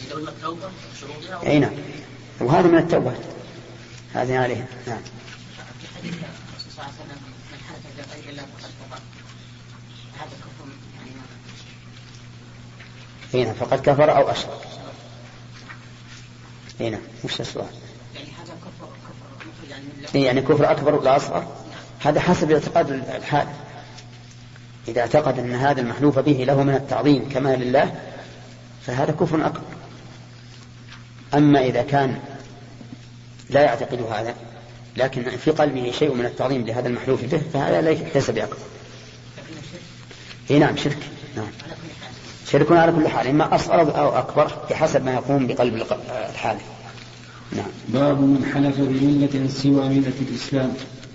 إذا 0.07 0.17
التوبة 0.17 0.69
شروطها 1.01 1.49
أي 1.49 1.59
نعم. 1.59 1.71
وهذا 2.39 2.67
من 2.67 2.77
التوبة. 2.77 3.13
هذه 4.13 4.37
عليها. 4.37 4.65
نعم. 4.87 5.01
في 5.81 5.87
حديث 5.97 6.13
الرسول 6.13 6.71
صلى 6.71 6.83
الله 6.83 6.83
عليه 6.83 7.03
وسلم 7.03 7.21
من 7.51 7.57
حلف 7.69 8.09
بغير 8.09 8.29
الله 8.29 8.43
فقد 8.43 8.71
كفر 8.79 9.01
هذا 10.19 10.29
كفر 10.29 10.67
يعني 10.95 11.11
أي 13.33 13.43
نعم 13.43 13.53
فقد 13.53 13.79
كفر 13.79 14.17
أو 14.17 14.31
أشرك. 14.31 14.67
أي 16.81 16.89
نعم 16.89 17.01
وش 17.23 17.41
السؤال. 17.41 17.65
إيه 20.15 20.25
يعني 20.25 20.41
كفر 20.41 20.71
أكبر 20.71 20.95
ولا 20.95 21.15
أصغر؟ 21.15 21.47
هذا 21.99 22.19
حسب 22.19 22.51
اعتقاد 22.51 22.91
الحال. 22.91 23.47
إذا 24.87 25.01
اعتقد 25.01 25.39
أن 25.39 25.55
هذا 25.55 25.81
المحلوف 25.81 26.19
به 26.19 26.43
له 26.47 26.63
من 26.63 26.75
التعظيم 26.75 27.29
كما 27.29 27.55
لله 27.55 27.95
فهذا 28.85 29.11
كفر 29.11 29.45
أكبر. 29.45 29.61
أما 31.33 31.65
إذا 31.65 31.81
كان 31.81 32.19
لا 33.49 33.61
يعتقد 33.61 34.01
هذا 34.01 34.35
لكن 34.97 35.37
في 35.37 35.51
قلبه 35.51 35.91
شيء 35.99 36.13
من 36.13 36.25
التعظيم 36.25 36.65
لهذا 36.65 36.87
المحلوف 36.87 37.23
به 37.23 37.41
فهذا 37.53 37.81
ليس 38.15 38.29
بأكبر. 38.29 38.57
اي 40.51 40.59
نعم 40.59 40.77
شرك. 40.77 40.97
نعم. 41.35 41.47
شرك 42.51 42.71
على 42.71 42.91
كل 42.91 43.07
حال 43.07 43.27
إما 43.27 43.55
أصغر 43.55 43.81
أو 43.99 44.17
أكبر 44.17 44.51
بحسب 44.69 45.05
ما 45.05 45.13
يقوم 45.13 45.47
بقلب 45.47 45.83
الحالف 46.29 46.61
نعم. 47.51 47.65
باب 47.87 48.21
من 48.21 48.51
حلف 48.53 48.75
بملة 48.79 49.47
سوى 49.49 49.89
ملة 49.89 50.13
الإسلام. 50.21 50.73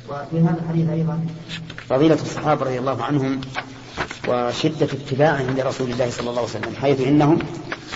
وفي 0.08 0.40
هذا 0.40 0.60
الحديث 0.64 0.90
أيضا. 0.90 1.20
فضيلة 1.88 2.14
الصحابة 2.14 2.64
رضي 2.64 2.78
الله 2.78 3.04
عنهم 3.04 3.40
وشدة 4.28 4.86
اتباعهم 4.86 5.56
لرسول 5.58 5.90
الله 5.90 6.10
صلى 6.10 6.30
الله 6.30 6.40
عليه 6.40 6.50
وسلم 6.50 6.74
حيث 6.80 7.00
إنهم 7.00 7.38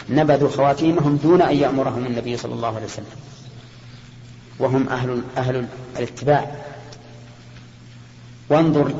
نبذوا 0.08 0.48
خواتيمهم 0.48 1.16
دون 1.16 1.42
أن 1.42 1.56
يأمرهم 1.56 2.06
النبي 2.06 2.36
صلى 2.36 2.54
الله 2.54 2.76
عليه 2.76 2.86
وسلم. 2.86 3.06
وهم 4.58 4.88
أهل 4.88 5.22
أهل 5.36 5.66
الاتباع. 5.98 6.56
وانظر 8.50 8.92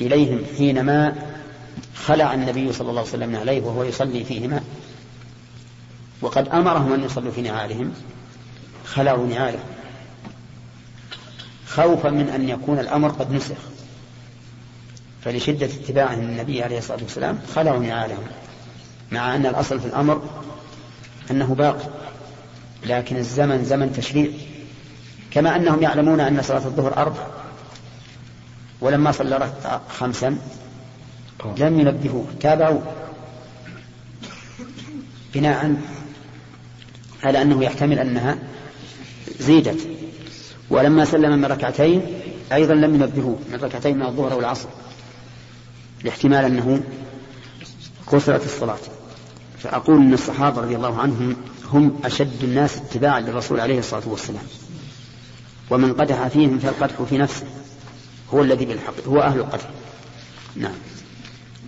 إليهم 0.00 0.42
حينما 0.58 1.14
خلع 2.06 2.34
النبي 2.34 2.72
صلى 2.72 2.90
الله 2.90 3.00
عليه 3.00 3.10
وسلم 3.10 3.36
عليه 3.36 3.62
وهو 3.62 3.84
يصلي 3.84 4.24
فيهما. 4.24 4.60
وقد 6.22 6.48
أمرهم 6.48 6.92
أن 6.92 7.04
يصلوا 7.04 7.32
في 7.32 7.42
نعالهم. 7.42 7.92
خلعوا 8.84 9.26
نعالهم 9.26 9.64
خوفا 11.66 12.08
من 12.10 12.28
أن 12.28 12.48
يكون 12.48 12.78
الأمر 12.78 13.08
قد 13.08 13.32
نسخ. 13.32 13.56
فلشدة 15.24 15.66
اتباعهم 15.66 16.20
للنبي 16.20 16.62
عليه 16.62 16.78
الصلاة 16.78 17.02
والسلام 17.02 17.38
خلعوا 17.54 17.78
نعالهم 17.78 18.24
مع 19.12 19.36
أن 19.36 19.46
الأصل 19.46 19.80
في 19.80 19.86
الأمر 19.86 20.22
أنه 21.30 21.54
باقي 21.54 21.88
لكن 22.86 23.16
الزمن 23.16 23.64
زمن 23.64 23.92
تشريع. 23.92 24.30
كما 25.30 25.56
أنهم 25.56 25.82
يعلمون 25.82 26.20
أن 26.20 26.42
صلاة 26.42 26.64
الظهر 26.66 26.96
أربع. 26.96 27.26
ولما 28.80 29.12
صلى 29.12 29.52
خمسا 29.88 30.38
لم 31.44 31.80
ينبهوه. 31.80 32.26
تابعوا 32.40 32.80
بناء 35.34 35.76
على 37.22 37.42
أنه 37.42 37.64
يحتمل 37.64 37.98
أنها 37.98 38.38
زيدت. 39.38 39.88
ولما 40.70 41.04
سلم 41.04 41.38
من 41.38 41.44
ركعتين 41.44 42.02
أيضا 42.52 42.74
لم 42.74 42.94
ينبهوه. 42.94 43.38
من 43.52 43.58
ركعتين 43.62 43.96
من 43.96 44.06
الظهر 44.06 44.34
والعصر. 44.34 44.68
لاحتمال 46.04 46.44
أنه 46.44 46.82
قصرت 48.06 48.44
الصلاة. 48.44 48.78
فأقول 49.58 49.96
أن 49.96 50.14
الصحابة 50.14 50.60
رضي 50.62 50.76
الله 50.76 50.98
عنهم 50.98 51.36
هم 51.72 52.00
أشد 52.04 52.44
الناس 52.44 52.76
اتباعا 52.76 53.20
للرسول 53.20 53.60
عليه 53.60 53.78
الصلاة 53.78 54.08
والسلام. 54.08 54.44
ومن 55.70 55.92
قدح 55.92 56.28
فيهم 56.28 56.58
فالقدح 56.58 57.02
في 57.02 57.18
نفسه. 57.18 57.46
هو 58.34 58.42
الذي 58.42 58.64
بالحق 58.64 59.08
هو 59.08 59.20
أهل 59.20 59.38
القدح. 59.38 59.70
نعم. 60.56 60.74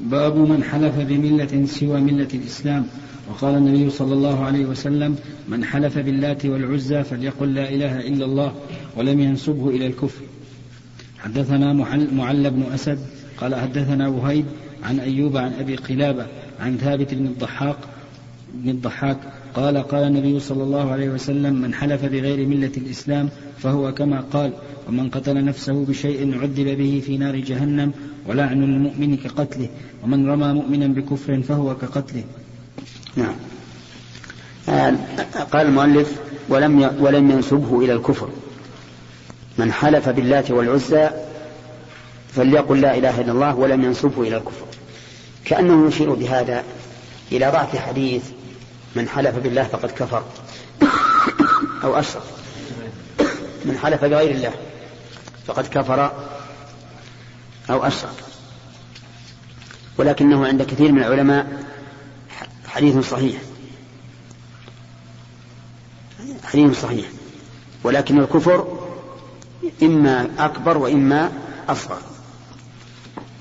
باب 0.00 0.36
من 0.36 0.62
حلف 0.62 0.98
بملة 0.98 1.66
سوى 1.66 2.00
ملة 2.00 2.28
الإسلام. 2.34 2.86
وقال 3.30 3.54
النبي 3.54 3.90
صلى 3.90 4.14
الله 4.14 4.44
عليه 4.44 4.64
وسلم 4.66 5.16
من 5.48 5.64
حلف 5.64 5.98
باللات 5.98 6.46
والعزى 6.46 7.04
فليقل 7.04 7.54
لا 7.54 7.68
إله 7.68 8.00
إلا 8.00 8.24
الله 8.24 8.54
ولم 8.96 9.20
ينسبه 9.20 9.68
إلى 9.68 9.86
الكفر. 9.86 10.22
حدثنا 11.18 11.72
معل, 12.12 12.50
بن 12.50 12.62
أسد 12.74 12.98
قال 13.36 13.54
حدثنا 13.54 14.08
وهيب 14.08 14.44
عن 14.82 15.00
أيوب 15.00 15.36
عن 15.36 15.52
أبي 15.60 15.76
قلابة 15.76 16.26
عن 16.60 16.76
ثابت 16.76 17.14
بن 17.14 17.26
الضحاك 17.26 17.76
بن 18.54 18.70
الضحاك 18.70 19.18
قال 19.54 19.78
قال 19.88 20.02
النبي 20.02 20.40
صلى 20.40 20.62
الله 20.62 20.92
عليه 20.92 21.08
وسلم 21.08 21.54
من 21.54 21.74
حلف 21.74 22.04
بغير 22.04 22.46
ملة 22.46 22.72
الإسلام 22.76 23.28
فهو 23.58 23.94
كما 23.94 24.20
قال 24.20 24.52
ومن 24.88 25.10
قتل 25.10 25.44
نفسه 25.44 25.84
بشيء 25.84 26.40
عذب 26.42 26.78
به 26.78 27.02
في 27.06 27.16
نار 27.16 27.36
جهنم 27.36 27.92
ولعن 28.26 28.62
المؤمن 28.62 29.16
كقتله 29.16 29.68
ومن 30.04 30.30
رمى 30.30 30.52
مؤمنا 30.52 30.86
بكفر 30.86 31.42
فهو 31.42 31.76
كقتله. 31.76 32.24
نعم. 33.16 33.34
قال 35.52 35.66
المؤلف 35.66 36.20
ولم 36.48 36.90
ولم 37.00 37.30
ينسبه 37.30 37.84
إلى 37.84 37.92
الكفر. 37.92 38.28
من 39.58 39.72
حلف 39.72 40.08
باللات 40.08 40.50
والعزى 40.50 41.10
فليقل 42.28 42.80
لا 42.80 42.98
إله 42.98 43.20
إلا 43.20 43.32
الله 43.32 43.54
ولم 43.54 43.84
ينسبه 43.84 44.22
إلى 44.22 44.36
الكفر. 44.36 44.66
كأنه 45.44 45.88
يشير 45.88 46.14
بهذا 46.14 46.64
إلى 47.32 47.46
ضعف 47.46 47.76
حديث 47.76 48.22
من 48.96 49.08
حلف 49.08 49.36
بالله 49.36 49.62
فقد 49.62 49.90
كفر. 49.90 50.24
أو 51.84 51.98
أشرك. 51.98 52.22
من 53.64 53.78
حلف 53.82 54.04
بغير 54.04 54.30
الله 54.30 54.52
فقد 55.46 55.66
كفر 55.66 56.12
أو 57.70 57.86
أشرك. 57.86 58.24
ولكنه 59.98 60.46
عند 60.46 60.62
كثير 60.62 60.92
من 60.92 60.98
العلماء 60.98 61.64
حديث 62.68 63.10
صحيح. 63.10 63.40
حديث 66.44 66.82
صحيح. 66.82 67.06
ولكن 67.84 68.20
الكفر 68.20 68.78
إما 69.82 70.28
أكبر 70.38 70.78
وإما 70.78 71.32
أصغر. 71.68 72.00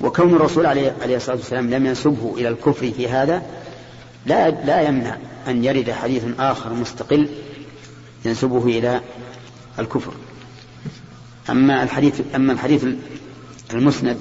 وكون 0.02 0.36
الرسول 0.36 0.66
عليه 0.66 1.16
الصلاة 1.16 1.36
والسلام 1.36 1.70
لم 1.70 1.86
ينسبه 1.86 2.34
إلى 2.38 2.50
الكفر 2.50 2.92
في 2.92 3.10
هذا 3.10 3.44
لا 4.28 4.50
لا 4.50 4.82
يمنع 4.82 5.18
أن 5.48 5.64
يرد 5.64 5.92
حديث 5.92 6.24
آخر 6.40 6.74
مستقل 6.74 7.30
ينسبه 8.26 8.66
إلى 8.66 9.02
الكفر. 9.80 10.14
أما 11.50 11.84
الحديث 11.84 12.22
أما 12.36 12.54
الحديث 12.54 12.86
المسند 13.74 14.18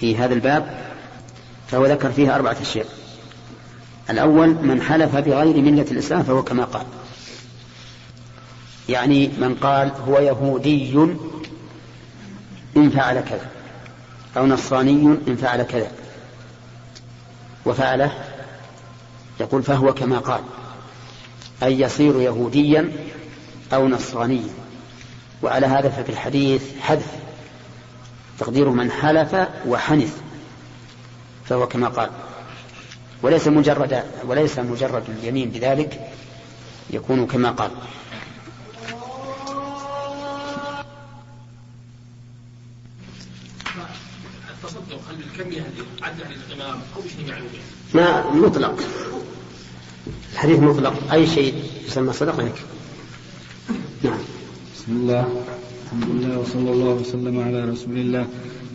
في 0.00 0.16
هذا 0.16 0.34
الباب 0.34 0.78
فهو 1.68 1.86
ذكر 1.86 2.12
فيها 2.12 2.34
أربعة 2.34 2.56
أشياء. 2.62 2.86
الأول 4.10 4.48
من 4.48 4.82
حلف 4.82 5.16
بغير 5.16 5.62
ملة 5.62 5.86
الإسلام 5.90 6.22
فهو 6.22 6.42
كما 6.42 6.64
قال. 6.64 6.86
يعني 8.88 9.30
من 9.38 9.54
قال 9.54 9.92
هو 10.08 10.18
يهودي 10.18 10.94
إن 12.76 12.90
فعل 12.90 13.20
كذا 13.20 13.50
أو 14.36 14.46
نصراني 14.46 15.18
إن 15.28 15.36
فعل 15.36 15.62
كذا. 15.62 15.90
وفعله 17.68 18.12
يقول 19.40 19.62
فهو 19.62 19.94
كما 19.94 20.18
قال 20.18 20.40
أي 21.62 21.80
يصير 21.80 22.20
يهوديا 22.20 22.92
أو 23.72 23.88
نصرانيا. 23.88 24.48
وعلى 25.42 25.66
هذا 25.66 25.88
ففي 25.88 26.12
الحديث 26.12 26.62
حذف 26.80 27.06
تقدير 28.38 28.68
من 28.68 28.90
حلف 28.90 29.36
وحنث 29.66 30.16
فهو 31.44 31.68
كما 31.68 31.88
قال. 31.88 32.10
وليس 33.22 33.48
مجرد 33.48 34.02
وليس 34.24 34.58
مجرد 34.58 35.04
اليمين 35.08 35.50
بذلك 35.50 36.10
يكون 36.90 37.26
كما 37.26 37.50
قال. 37.50 37.70
عن 45.38 46.12
الإمام 46.50 46.78
أو 46.96 47.02
معلوم 47.28 47.48
ما 47.94 48.30
مطلق. 48.46 48.80
الحديث 50.32 50.58
مطلق. 50.58 51.12
أي 51.12 51.26
شيء 51.26 51.54
يسمى 51.86 52.12
صدقة 52.12 52.42
يكفي 52.42 52.64
نعم. 54.04 54.18
بسم 54.76 54.92
الله. 54.92 55.28
الحمد 55.86 56.04
لله 56.10 56.38
وصلى 56.38 56.70
الله 56.70 56.88
وسلم 56.88 57.40
على 57.40 57.64
رسول 57.64 57.96
الله. 57.96 58.26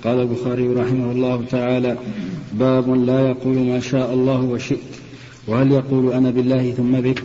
قال 0.04 0.20
البخاري 0.20 0.68
رحمه 0.68 1.12
الله 1.12 1.46
تعالى 1.52 1.98
باب 2.54 3.06
لا 3.06 3.30
يقول 3.30 3.58
ما 3.58 3.80
شاء 3.80 4.14
الله 4.14 4.42
وشئت. 4.42 4.94
وهل 5.48 5.72
يقول 5.72 6.14
أنا 6.14 6.30
بالله 6.30 6.72
ثم 6.72 6.92
بك؟ 6.92 7.24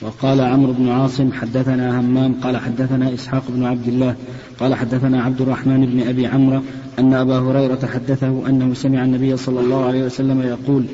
وقال 0.00 0.40
عمرو 0.40 0.72
بن 0.72 0.88
عاصم 0.88 1.32
حدثنا 1.32 2.00
همام. 2.00 2.40
قال 2.42 2.56
حدثنا 2.56 3.14
إسحاق 3.14 3.44
بن 3.48 3.64
عبد 3.64 3.88
الله. 3.88 4.16
قال 4.60 4.74
حدثنا 4.74 5.22
عبد 5.22 5.40
الرحمن 5.40 5.86
بن 5.86 6.08
أبي 6.08 6.26
عمرو 6.26 6.62
أن 6.98 7.14
أبا 7.14 7.38
هريرة 7.38 7.86
حدثه 7.94 8.48
أنه 8.48 8.74
سمع 8.74 9.04
النبي 9.04 9.36
صلى 9.36 9.60
الله 9.60 9.84
عليه 9.84 10.02
وسلم 10.02 10.42
يقول 10.42 10.84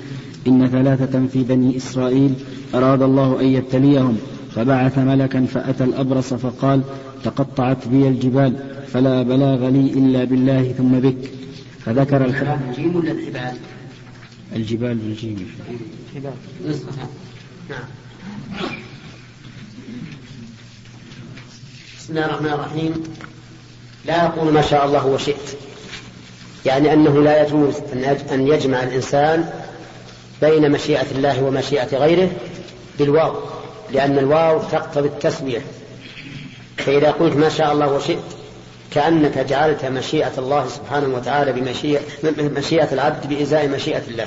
إن 0.46 0.68
ثلاثة 0.68 1.26
في 1.26 1.42
بني 1.42 1.76
إسرائيل 1.76 2.34
أراد 2.74 3.02
الله 3.02 3.40
أن 3.40 3.46
يبتليهم 3.46 4.16
فبعث 4.54 4.98
ملكا 4.98 5.46
فأتى 5.46 5.84
الأبرص 5.84 6.34
فقال 6.34 6.82
تقطعت 7.24 7.88
بي 7.88 8.08
الحبال 8.08 8.56
فلا 8.88 9.22
بلاغ 9.22 9.68
لي 9.68 9.92
إلا 9.92 10.24
بالله 10.24 10.72
ثم 10.72 10.92
بك. 10.92 11.30
فذكر 11.84 12.24
الحديث 12.24 12.68
الجيم 12.68 12.96
ولا 12.96 13.12
الحبال؟ 13.12 13.56
الحبال 14.56 14.94
بالجيم 14.94 15.48
الحبال. 16.10 16.32
نعم. 17.70 17.84
بسم 21.98 22.12
الله 22.12 22.24
الرحمن 22.24 22.52
الرحيم. 22.52 22.92
لا 24.06 24.24
يقول 24.24 24.52
ما 24.52 24.62
شاء 24.62 24.86
الله 24.86 25.06
وشئت. 25.06 25.56
يعني 26.66 26.92
أنه 26.92 27.22
لا 27.22 27.42
يجوز 27.42 27.74
أن 28.32 28.48
يجمع 28.48 28.82
الإنسان 28.82 29.50
بين 30.42 30.70
مشيئة 30.70 31.06
الله 31.10 31.42
ومشيئة 31.42 31.96
غيره 31.96 32.28
بالواو 32.98 33.34
لأن 33.92 34.18
الواو 34.18 34.58
تقتضي 34.72 35.08
التسوية 35.08 35.60
فإذا 36.76 37.10
قلت 37.10 37.36
ما 37.36 37.48
شاء 37.48 37.72
الله 37.72 37.92
وشئت 37.92 38.18
كأنك 38.90 39.38
جعلت 39.38 39.84
مشيئة 39.84 40.32
الله 40.38 40.66
سبحانه 40.68 41.16
وتعالى 41.16 41.52
بمشيئة 41.52 42.00
مشيئة 42.38 42.92
العبد 42.92 43.26
بإزاء 43.28 43.68
مشيئة 43.68 44.02
الله. 44.08 44.26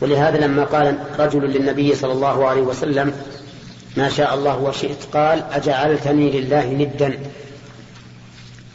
ولهذا 0.00 0.46
لما 0.46 0.64
قال 0.64 0.98
رجل 1.18 1.40
للنبي 1.40 1.94
صلى 1.94 2.12
الله 2.12 2.46
عليه 2.48 2.62
وسلم 2.62 3.12
ما 3.96 4.08
شاء 4.08 4.34
الله 4.34 4.58
وشئت 4.62 5.04
قال 5.12 5.42
أجعلتني 5.52 6.40
لله 6.40 6.66
ندا 6.72 7.18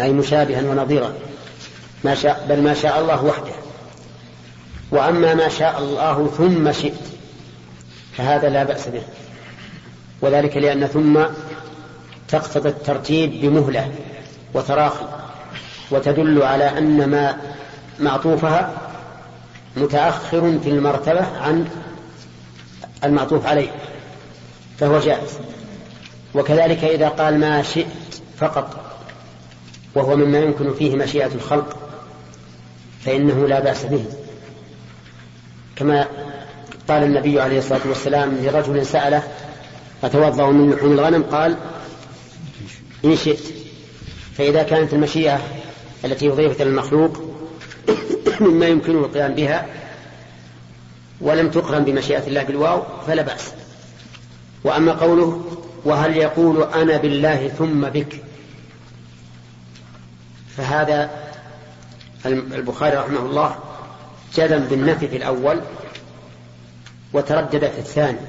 أي 0.01 0.13
مشابها 0.13 0.61
ونظيرا. 0.61 1.13
ما 2.03 2.15
شاء 2.15 2.45
بل 2.49 2.61
ما 2.61 2.73
شاء 2.73 2.99
الله 2.99 3.25
وحده. 3.25 3.53
وأما 4.91 5.33
ما 5.33 5.49
شاء 5.49 5.79
الله 5.79 6.27
ثم 6.37 6.71
شئت 6.71 6.99
فهذا 8.17 8.49
لا 8.49 8.63
بأس 8.63 8.87
به. 8.87 9.01
وذلك 10.21 10.57
لأن 10.57 10.87
ثم 10.87 11.19
تقتضي 12.27 12.69
الترتيب 12.69 13.41
بمهلة 13.41 13.91
وتراخي 14.53 15.05
وتدل 15.91 16.43
على 16.43 16.77
أن 16.77 17.09
ما 17.09 17.37
معطوفها 17.99 18.71
متأخر 19.77 20.59
في 20.63 20.69
المرتبة 20.69 21.37
عن 21.41 21.67
المعطوف 23.03 23.45
عليه 23.45 23.71
فهو 24.79 24.99
جائز. 24.99 25.39
وكذلك 26.35 26.83
إذا 26.83 27.09
قال 27.09 27.39
ما 27.39 27.61
شئت 27.61 27.87
فقط 28.37 28.89
وهو 29.95 30.15
مما 30.15 30.39
يمكن 30.39 30.73
فيه 30.73 30.95
مشيئة 30.95 31.33
الخلق 31.35 31.88
فإنه 33.05 33.47
لا 33.47 33.59
بأس 33.59 33.85
به. 33.85 34.05
كما 35.75 36.07
قال 36.87 37.03
النبي 37.03 37.41
عليه 37.41 37.59
الصلاة 37.59 37.81
والسلام 37.85 38.37
لرجل 38.43 38.85
سأله 38.85 39.23
أتوضأ 40.03 40.51
من 40.51 40.71
لحوم 40.71 40.91
الغنم؟ 40.91 41.23
قال 41.23 41.57
إن 43.05 43.17
شئت. 43.17 43.53
فإذا 44.37 44.63
كانت 44.63 44.93
المشيئة 44.93 45.41
التي 46.05 46.29
أضيفت 46.29 46.61
للمخلوق 46.61 47.23
مما 48.39 48.67
يمكنه 48.67 48.99
القيام 48.99 49.35
بها 49.35 49.65
ولم 51.21 51.49
تقرن 51.49 51.83
بمشيئة 51.83 52.27
الله 52.27 52.43
بالواو 52.43 52.83
فلا 53.07 53.21
بأس. 53.21 53.51
وأما 54.63 54.93
قوله 54.93 55.41
وهل 55.85 56.17
يقول 56.17 56.63
أنا 56.63 56.97
بالله 56.97 57.47
ثم 57.47 57.81
بك؟ 57.81 58.21
فهذا 60.57 61.28
البخاري 62.25 62.97
رحمه 62.97 63.19
الله 63.19 63.55
جزم 64.35 64.59
بالنفي 64.59 65.07
في 65.07 65.17
الأول 65.17 65.61
وتردد 67.13 67.59
في 67.59 67.79
الثاني 67.79 68.19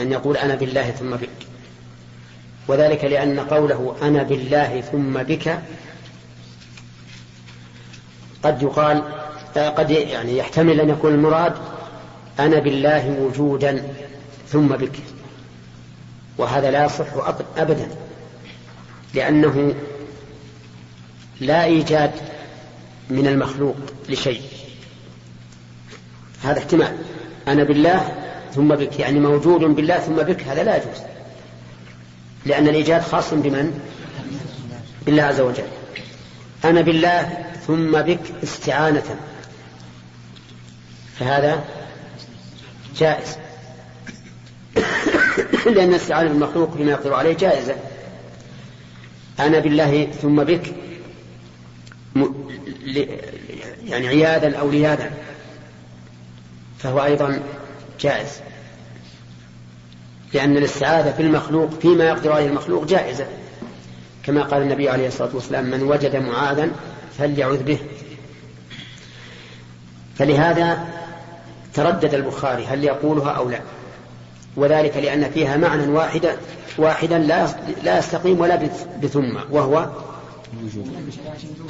أن 0.00 0.12
يقول 0.12 0.36
أنا 0.36 0.54
بالله 0.54 0.90
ثم 0.90 1.10
بك. 1.10 1.28
وذلك 2.68 3.04
لأن 3.04 3.40
قوله 3.40 3.96
أنا 4.02 4.22
بالله 4.22 4.80
ثم 4.80 5.22
بك 5.22 5.58
قد 8.42 8.62
يقال 8.62 9.02
قد 9.56 9.90
يعني 9.90 10.36
يحتمل 10.36 10.80
أن 10.80 10.90
يكون 10.90 11.14
المراد 11.14 11.54
أنا 12.38 12.58
بالله 12.58 13.10
وجودا 13.20 13.94
ثم 14.48 14.66
بك. 14.66 14.96
وهذا 16.38 16.70
لا 16.70 16.84
يصح 16.84 17.06
أبدا 17.56 17.88
لأنه 19.14 19.74
لا 21.40 21.64
إيجاد 21.64 22.10
من 23.10 23.26
المخلوق 23.26 23.76
لشيء. 24.08 24.42
هذا 26.42 26.58
احتمال. 26.58 26.96
أنا 27.48 27.64
بالله 27.64 28.14
ثم 28.54 28.74
بك 28.74 28.98
يعني 28.98 29.20
موجود 29.20 29.60
بالله 29.60 29.98
ثم 29.98 30.16
بك 30.16 30.42
هذا 30.42 30.62
لا 30.62 30.76
يجوز. 30.76 31.02
لأن 32.46 32.68
الإيجاد 32.68 33.02
خاص 33.02 33.34
بمن؟ 33.34 33.80
بالله 35.06 35.22
عز 35.22 35.40
وجل. 35.40 35.66
أنا 36.64 36.80
بالله 36.80 37.46
ثم 37.66 38.02
بك 38.02 38.20
استعانة. 38.42 39.16
فهذا 41.18 41.64
جائز. 42.98 43.36
لأن 45.74 45.88
الاستعانة 45.88 46.28
بالمخلوق 46.28 46.76
فيما 46.76 46.90
يقدر 46.90 47.14
عليه 47.14 47.36
جائزة. 47.36 47.74
أنا 49.40 49.58
بالله 49.58 50.06
ثم 50.22 50.44
بك 50.44 50.74
يعني 53.86 54.08
عيادا 54.08 54.56
أو 54.56 54.70
ليادا 54.70 55.10
فهو 56.78 57.04
أيضا 57.04 57.42
جائز. 58.00 58.40
لأن 60.34 60.56
الاستعاذة 60.56 61.12
في 61.12 61.22
المخلوق 61.22 61.70
فيما 61.70 62.04
يقدر 62.04 62.32
عليه 62.32 62.46
المخلوق 62.46 62.84
جائزة. 62.84 63.26
كما 64.22 64.42
قال 64.42 64.62
النبي 64.62 64.88
عليه 64.88 65.08
الصلاة 65.08 65.30
والسلام 65.34 65.64
من 65.64 65.82
وجد 65.82 66.16
معاذا 66.16 66.70
فليعوذ 67.18 67.62
به. 67.62 67.78
فلهذا 70.18 70.84
تردد 71.74 72.14
البخاري 72.14 72.66
هل 72.66 72.84
يقولها 72.84 73.30
أو 73.30 73.50
لا. 73.50 73.60
وذلك 74.56 74.96
لأن 74.96 75.30
فيها 75.30 75.56
معنى 75.56 75.88
واحدا 75.88 76.36
واحدا 76.78 77.18
لا 77.82 77.98
يستقيم 77.98 78.40
ولا 78.40 78.68
بثم 79.02 79.36
وهو 79.50 79.88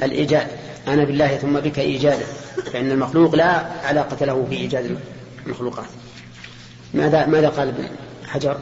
الإيجاد. 0.03 0.47
أنا 0.87 1.03
بالله 1.03 1.37
ثم 1.37 1.59
بك 1.59 1.79
إيجادا. 1.79 2.25
فإن 2.73 2.91
المخلوق 2.91 3.35
لا 3.35 3.47
علاقة 3.87 4.25
له 4.25 4.45
في 4.49 4.55
إيجاد 4.55 4.97
المخلوقات. 5.45 5.85
ماذا 6.93 7.25
ماذا 7.25 7.49
قال 7.49 7.67
ابن 7.67 7.83
حجر؟ 8.27 8.57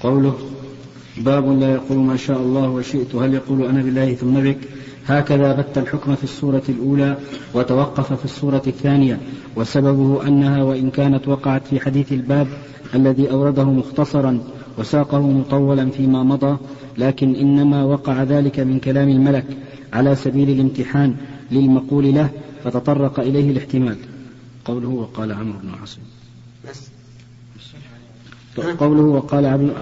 قوله 0.00 0.50
باب 1.16 1.60
لا 1.60 1.72
يقول 1.72 1.98
ما 1.98 2.16
شاء 2.16 2.38
الله 2.38 2.68
وشئت. 2.68 3.14
هل 3.14 3.34
يقول 3.34 3.66
أنا 3.66 3.82
بالله 3.82 4.14
ثم 4.14 4.34
بك؟ 4.34 4.58
هكذا 5.08 5.52
بت 5.52 5.78
الحكم 5.78 6.14
في 6.14 6.24
السورة 6.24 6.62
الأولى 6.68 7.16
وتوقف 7.54 8.12
في 8.12 8.24
السورة 8.24 8.62
الثانية 8.66 9.20
وسببه 9.56 10.28
أنها 10.28 10.62
وإن 10.62 10.90
كانت 10.90 11.28
وقعت 11.28 11.66
في 11.66 11.80
حديث 11.80 12.12
الباب 12.12 12.48
الذي 12.94 13.30
أورده 13.30 13.64
مختصرا 13.64 14.40
وساقه 14.78 15.20
مطولا 15.20 15.90
فيما 15.90 16.22
مضى 16.22 16.56
لكن 16.98 17.34
إنما 17.34 17.84
وقع 17.84 18.22
ذلك 18.22 18.60
من 18.60 18.78
كلام 18.80 19.08
الملك 19.08 19.46
على 19.92 20.16
سبيل 20.16 20.50
الامتحان 20.50 21.16
للمقول 21.50 22.14
له 22.14 22.30
فتطرق 22.64 23.20
إليه 23.20 23.50
الاحتمال 23.50 23.96
قوله 24.64 24.88
وقال 24.88 25.32
عمرو 25.32 25.58
بن 25.58 25.70
عاصم 25.80 26.00
قوله 28.78 29.02
وقال 29.02 29.46
عبد 29.46 29.72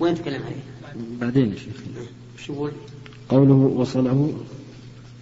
وين 0.00 0.14
تكلم 0.14 0.42
عليه؟ 0.42 1.04
بعدين 1.20 1.50
يا 1.52 1.56
شيخ 1.56 1.76
شو؟ 2.38 2.68
قوله 3.28 3.54
وصله 3.54 4.32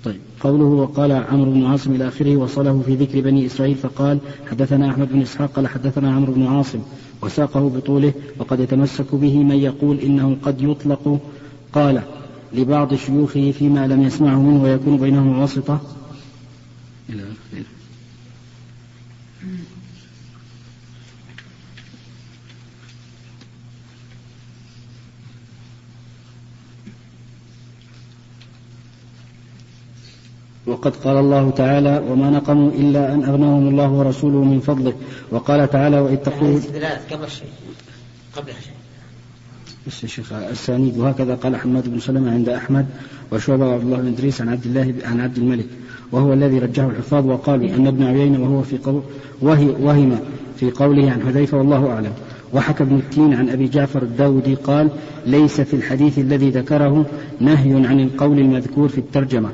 طيب 0.04 0.20
قوله 0.40 0.64
وقال 0.64 1.12
عمرو 1.12 1.50
بن 1.50 1.64
عاصم 1.64 1.94
إلى 1.94 2.08
آخره 2.08 2.36
وصله 2.36 2.82
في 2.86 2.94
ذكر 2.94 3.20
بني 3.20 3.46
إسرائيل 3.46 3.76
فقال 3.76 4.18
حدثنا 4.50 4.90
أحمد 4.90 5.12
بن 5.12 5.22
إسحاق 5.22 5.52
قال 5.52 5.68
حدثنا 5.68 6.14
عمرو 6.14 6.32
بن 6.32 6.46
عاصم 6.46 6.78
وساقه 7.22 7.68
بطوله 7.68 8.12
وقد 8.38 8.60
يتمسك 8.60 9.14
به 9.14 9.38
من 9.38 9.56
يقول 9.56 10.00
إنه 10.00 10.36
قد 10.42 10.62
يطلق 10.62 11.20
قال 11.72 12.02
لبعض 12.52 12.94
شيوخه 12.94 13.50
فيما 13.50 13.86
لم 13.86 14.02
يسمعه 14.02 14.42
منه 14.42 14.62
ويكون 14.62 14.96
بينهم 14.96 15.38
واسطة. 15.38 15.80
إلى 17.10 17.22
آخره. 17.22 17.75
وقد 30.76 30.96
قال 30.96 31.16
الله 31.16 31.50
تعالى 31.50 32.02
وما 32.10 32.30
نقموا 32.30 32.70
إلا 32.70 33.14
أن 33.14 33.24
أغناهم 33.24 33.68
الله 33.68 33.90
ورسوله 33.90 34.44
من 34.44 34.60
فضله. 34.60 34.92
وقال 35.30 35.70
تعالى 35.70 36.00
وإذ 36.00 36.16
تقول 36.16 36.60
قبل 37.10 37.28
شيء. 37.28 37.48
قبلها 38.36 38.60
شيء. 38.60 38.76
بس 39.86 40.02
يا 40.02 40.08
شيخ 40.08 40.32
السانيد 40.32 40.98
وهكذا 40.98 41.34
قال 41.34 41.56
حماد 41.56 41.88
بن 41.88 42.00
سلمة 42.00 42.30
عند 42.30 42.48
أحمد 42.48 42.86
وشعبة 43.32 43.66
وعبد 43.66 43.82
الله 43.82 43.96
بن 43.96 44.06
إدريس 44.06 44.40
عن 44.40 44.48
عبد 44.48 44.66
الله 44.66 44.94
عن 45.04 45.20
عبد 45.20 45.36
الملك. 45.38 45.66
وهو 46.12 46.32
الذي 46.32 46.58
رجحه 46.58 46.88
الحفاظ 46.88 47.26
وقالوا 47.26 47.68
أن 47.76 47.86
ابن 47.86 48.02
عيينة 48.02 48.42
وهو 48.42 48.62
في 48.62 48.78
قول 48.78 49.02
وهي 49.40 49.68
وهم 49.80 50.18
في 50.56 50.70
قوله 50.70 51.10
عن 51.10 51.22
حذيفة 51.22 51.58
والله 51.58 51.90
أعلم. 51.90 52.12
وحكى 52.52 52.82
ابن 52.82 52.96
التين 52.96 53.34
عن 53.34 53.48
أبي 53.48 53.68
جعفر 53.68 54.02
الداودي 54.02 54.54
قال 54.54 54.90
ليس 55.26 55.60
في 55.60 55.74
الحديث 55.74 56.18
الذي 56.18 56.50
ذكره 56.50 57.06
نهي 57.40 57.86
عن 57.86 58.00
القول 58.00 58.38
المذكور 58.38 58.88
في 58.88 58.98
الترجمة. 58.98 59.50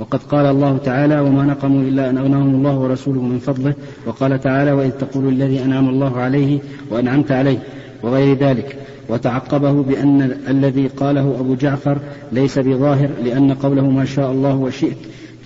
وقد 0.00 0.22
قال 0.22 0.46
الله 0.46 0.78
تعالى 0.78 1.20
وما 1.20 1.44
نقموا 1.44 1.82
إلا 1.82 2.10
أن 2.10 2.18
أغناهم 2.18 2.54
الله 2.54 2.78
ورسوله 2.78 3.22
من 3.22 3.38
فضله 3.38 3.74
وقال 4.06 4.40
تعالى 4.40 4.72
وإذ 4.72 4.90
تقول 4.90 5.28
الذي 5.28 5.64
أنعم 5.64 5.88
الله 5.88 6.16
عليه 6.18 6.58
وأنعمت 6.90 7.32
عليه 7.32 7.58
وغير 8.02 8.36
ذلك. 8.36 8.76
وتعقبه 9.08 9.72
بأن 9.72 10.36
الذي 10.48 10.86
قاله 10.86 11.36
أبو 11.40 11.54
جعفر 11.54 11.98
ليس 12.32 12.58
بظاهر 12.58 13.10
لأن 13.24 13.52
قوله 13.52 13.90
ما 13.90 14.04
شاء 14.04 14.32
الله 14.32 14.54
وشئت 14.54 14.96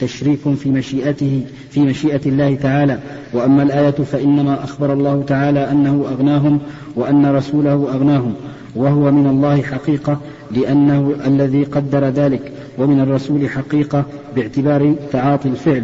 تشريف 0.01 0.49
في 0.49 0.71
مشيئته 0.71 1.43
في 1.71 1.81
مشيئة 1.81 2.21
الله 2.27 2.55
تعالى. 2.55 2.99
وأما 3.33 3.63
الآية 3.63 3.91
فإنما 3.91 4.65
أخبر 4.65 4.93
الله 4.93 5.25
تعالى 5.27 5.71
أنه 5.71 6.05
أغناهم 6.13 6.59
وأن 6.97 7.27
رسوله 7.27 7.73
أغناهم 7.73 8.35
وهو 8.77 9.13
من 9.13 9.27
الله 9.27 9.63
حقيقة 9.63 10.21
لأنه 10.51 11.15
الذي 11.27 11.65
قدر 11.65 12.05
ذلك 12.05 12.53
ومن 12.79 13.01
الرسول 13.01 13.51
حقيقة 13.51 14.05
باعتبار 14.37 14.95
تعاطي 15.13 15.49
الفعل. 15.49 15.83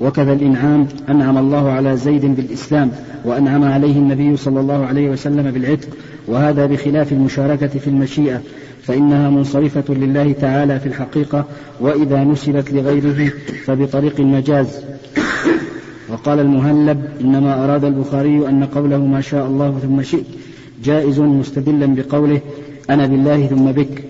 وكذا 0.00 0.32
الإنعام 0.32 0.86
أنعم 1.08 1.38
الله 1.38 1.70
على 1.70 1.96
زيد 1.96 2.36
بالإسلام 2.36 2.90
وأنعم 3.24 3.64
عليه 3.64 3.96
النبي 3.96 4.36
صلى 4.36 4.60
الله 4.60 4.86
عليه 4.86 5.10
وسلم 5.10 5.50
بالعتق. 5.50 5.88
وهذا 6.28 6.66
بخلاف 6.66 7.12
المشاركة 7.12 7.66
في 7.66 7.86
المشيئة 7.86 8.40
فإنها 8.82 9.30
منصرفة 9.30 9.94
لله 9.94 10.32
تعالى 10.32 10.80
في 10.80 10.86
الحقيقة 10.86 11.44
وإذا 11.80 12.24
نسبت 12.24 12.72
لغيره 12.72 13.32
فبطريق 13.64 14.20
المجاز. 14.20 14.84
وقال 16.08 16.40
المهلب 16.40 17.04
إنما 17.20 17.64
أراد 17.64 17.84
البخاري 17.84 18.48
أن 18.48 18.64
قوله 18.64 18.98
ما 18.98 19.20
شاء 19.20 19.46
الله 19.46 19.78
ثم 19.82 20.02
شئت 20.02 20.24
جائز 20.84 21.20
مستدلا 21.20 21.86
بقوله 21.94 22.40
أنا 22.90 23.06
بالله 23.06 23.46
ثم 23.46 23.72
بك. 23.72 24.04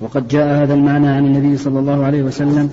وقد 0.00 0.28
جاء 0.28 0.62
هذا 0.62 0.74
المعنى 0.74 1.08
عن 1.08 1.26
النبي 1.26 1.56
صلى 1.56 1.78
الله 1.78 2.04
عليه 2.04 2.22
وسلم. 2.22 2.70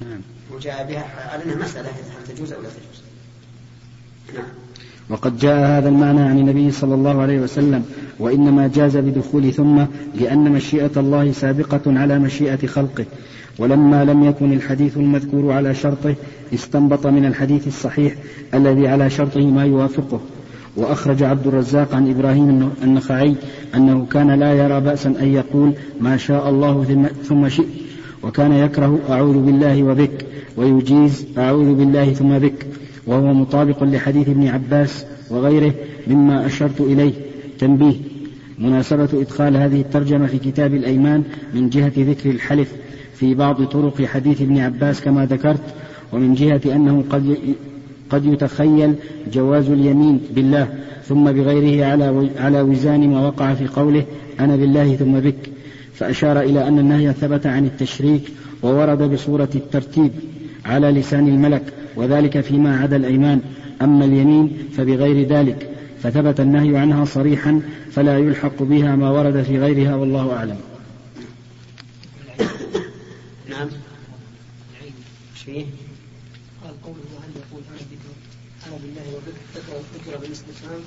نعم. 0.00 0.20
وجاء 0.54 0.86
بها 0.88 1.06
على 1.32 1.44
أنها 1.44 1.64
مسألة 1.64 1.88
هل 1.88 2.34
تجوز 2.34 2.52
أو 2.52 2.62
لا 2.62 2.68
تجوز؟ 2.68 3.02
نعم. 4.34 4.44
وقد 5.10 5.38
جاء 5.38 5.78
هذا 5.78 5.88
المعنى 5.88 6.20
عن 6.20 6.38
النبي 6.38 6.70
صلى 6.70 6.94
الله 6.94 7.22
عليه 7.22 7.40
وسلم. 7.40 7.84
وإنما 8.18 8.70
جاز 8.74 8.96
بدخول 8.96 9.52
ثم 9.52 9.84
لأن 10.14 10.52
مشيئة 10.52 10.90
الله 10.96 11.32
سابقة 11.32 11.80
على 11.86 12.18
مشيئة 12.18 12.66
خلقه. 12.66 13.04
ولما 13.58 14.04
لم 14.04 14.24
يكن 14.24 14.52
الحديث 14.52 14.96
المذكور 14.96 15.52
على 15.52 15.74
شرطه 15.74 16.14
استنبط 16.54 17.06
من 17.06 17.24
الحديث 17.24 17.66
الصحيح 17.66 18.14
الذي 18.54 18.88
على 18.88 19.10
شرطه 19.10 19.46
ما 19.46 19.64
يوافقه. 19.64 20.20
وأخرج 20.78 21.22
عبد 21.22 21.46
الرزاق 21.46 21.94
عن 21.94 22.10
إبراهيم 22.10 22.70
النخعي 22.82 23.34
أنه 23.74 24.06
كان 24.10 24.30
لا 24.30 24.52
يرى 24.52 24.80
بأسا 24.80 25.08
أن 25.20 25.34
يقول 25.34 25.72
ما 26.00 26.16
شاء 26.16 26.50
الله 26.50 27.06
ثم 27.24 27.48
شئت 27.48 27.66
وكان 28.22 28.52
يكره 28.52 28.98
أعوذ 29.10 29.38
بالله 29.38 29.82
وبك 29.82 30.26
ويجيز 30.56 31.26
أعوذ 31.38 31.74
بالله 31.74 32.12
ثم 32.12 32.38
بك 32.38 32.66
وهو 33.06 33.34
مطابق 33.34 33.84
لحديث 33.84 34.28
ابن 34.28 34.48
عباس 34.48 35.06
وغيره 35.30 35.74
مما 36.06 36.46
أشرت 36.46 36.80
إليه. 36.80 37.12
تنبيه 37.58 37.94
مناسبة 38.58 39.08
إدخال 39.12 39.56
هذه 39.56 39.80
الترجمة 39.80 40.26
في 40.26 40.38
كتاب 40.38 40.74
الأيمان 40.74 41.22
من 41.54 41.68
جهة 41.68 41.92
ذكر 41.96 42.30
الحلف 42.30 42.72
في 43.14 43.34
بعض 43.34 43.64
طرق 43.64 44.04
حديث 44.04 44.42
ابن 44.42 44.58
عباس 44.58 45.00
كما 45.00 45.26
ذكرت 45.26 45.74
ومن 46.12 46.34
جهة 46.34 46.60
أنه 46.66 47.04
قد 47.10 47.36
قد 48.10 48.24
يتخيل 48.24 48.94
جواز 49.32 49.70
اليمين 49.70 50.20
بالله 50.30 50.68
ثم 51.04 51.32
بغيره 51.32 51.86
على 51.86 52.30
على 52.38 52.60
وزان 52.60 53.08
ما 53.10 53.26
وقع 53.26 53.54
في 53.54 53.66
قوله 53.66 54.04
أنا 54.40 54.56
بالله 54.56 54.96
ثم 54.96 55.20
بك. 55.20 55.50
فأشار 55.94 56.40
إلى 56.40 56.68
أن 56.68 56.78
النهي 56.78 57.12
ثبت 57.12 57.46
عن 57.46 57.66
التشريك 57.66 58.22
وورد 58.62 59.02
بصورة 59.02 59.48
الترتيب 59.54 60.10
على 60.64 60.90
لسان 60.90 61.28
الملك 61.28 61.62
وذلك 61.96 62.40
فيما 62.40 62.80
عدا 62.80 62.96
الأيمان. 62.96 63.40
أما 63.82 64.04
اليمين 64.04 64.58
فبغير 64.76 65.28
ذلك 65.28 65.70
فثبت 66.02 66.40
النهي 66.40 66.76
عنها 66.76 67.04
صريحا 67.04 67.60
فلا 67.90 68.18
يلحق 68.18 68.62
بها 68.62 68.96
ما 68.96 69.10
ورد 69.10 69.42
في 69.42 69.58
غيرها 69.58 69.94
والله 69.94 70.32
أعلم. 70.32 70.56
نعم. 73.50 73.68
فيه؟ 75.48 75.64
قال 76.64 76.82
قوله 76.82 76.96
هل 77.24 77.30
يقول 77.36 77.62
أنا 77.70 77.78
بك 77.90 78.04
أنا 78.66 78.76
بالله 78.76 79.16
وبك 79.16 79.57
ذكر 79.94 80.18
بالاستفهام 80.18 80.80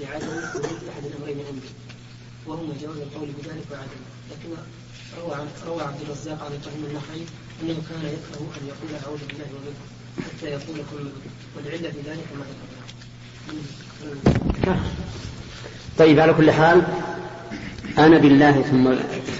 لعدم 0.00 0.26
وجود 0.26 0.80
أحد 0.90 1.04
الأمرين 1.04 1.46
عندي 1.46 1.70
وهما 2.46 2.74
جواز 2.82 2.96
القول 2.96 3.28
بذلك 3.28 3.66
وعدم. 3.72 4.02
لكن 4.30 4.48
روى 5.20 5.46
روى 5.66 5.82
عبد 5.82 6.00
الرزاق 6.00 6.44
عن 6.44 6.52
إبراهيم 6.52 6.84
النخعي 6.90 7.22
أنه 7.62 7.82
كان 7.90 8.04
يكره 8.04 8.46
أن 8.60 8.66
يقول 8.66 8.90
أعوذ 9.04 9.18
بالله 9.28 9.46
وبك 9.56 9.76
حتى 10.26 10.46
يقول 10.46 10.76
كل 10.76 11.04
بك 11.04 11.30
والعلة 11.56 11.90
في 11.90 12.10
ذلك 12.10 12.26
ما 12.38 12.44
ذكرنا 14.64 14.80
طيب 15.98 16.20
على 16.20 16.34
كل 16.34 16.50
حال 16.50 16.82
أنا 17.98 18.18
بالله 18.18 18.62
ثم 18.62 18.94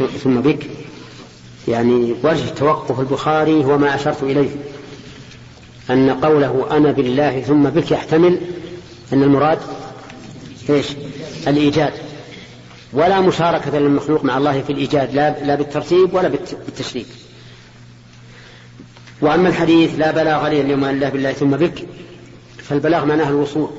ثم 0.06 0.40
بك 0.40 0.66
يعني 1.68 2.14
وجه 2.24 2.48
توقف 2.48 3.00
البخاري 3.00 3.64
هو 3.64 3.78
ما 3.78 3.94
أشرت 3.94 4.22
إليه. 4.22 4.50
أن 5.90 6.10
قوله 6.10 6.66
أنا 6.70 6.92
بالله 6.92 7.40
ثم 7.40 7.62
بك 7.62 7.90
يحتمل 7.90 8.40
أن 9.12 9.22
المراد 9.22 9.58
إيش؟ 10.70 10.86
الإيجاد. 11.46 11.92
ولا 12.92 13.20
مشاركة 13.20 13.78
للمخلوق 13.78 14.24
مع 14.24 14.38
الله 14.38 14.62
في 14.62 14.72
الإيجاد 14.72 15.14
لا, 15.14 15.44
لا 15.44 15.54
بالترتيب 15.54 16.14
ولا 16.14 16.28
بالتشريك. 16.66 17.06
وأما 19.20 19.48
الحديث 19.48 19.90
لا 19.98 20.10
بلاغ 20.10 20.48
لي 20.48 20.60
اليوم 20.60 20.84
إلا 20.84 21.08
بالله 21.08 21.32
ثم 21.32 21.50
بك 21.50 21.88
فالبلاغ 22.58 23.04
معناه 23.04 23.28
الوصول. 23.28 23.70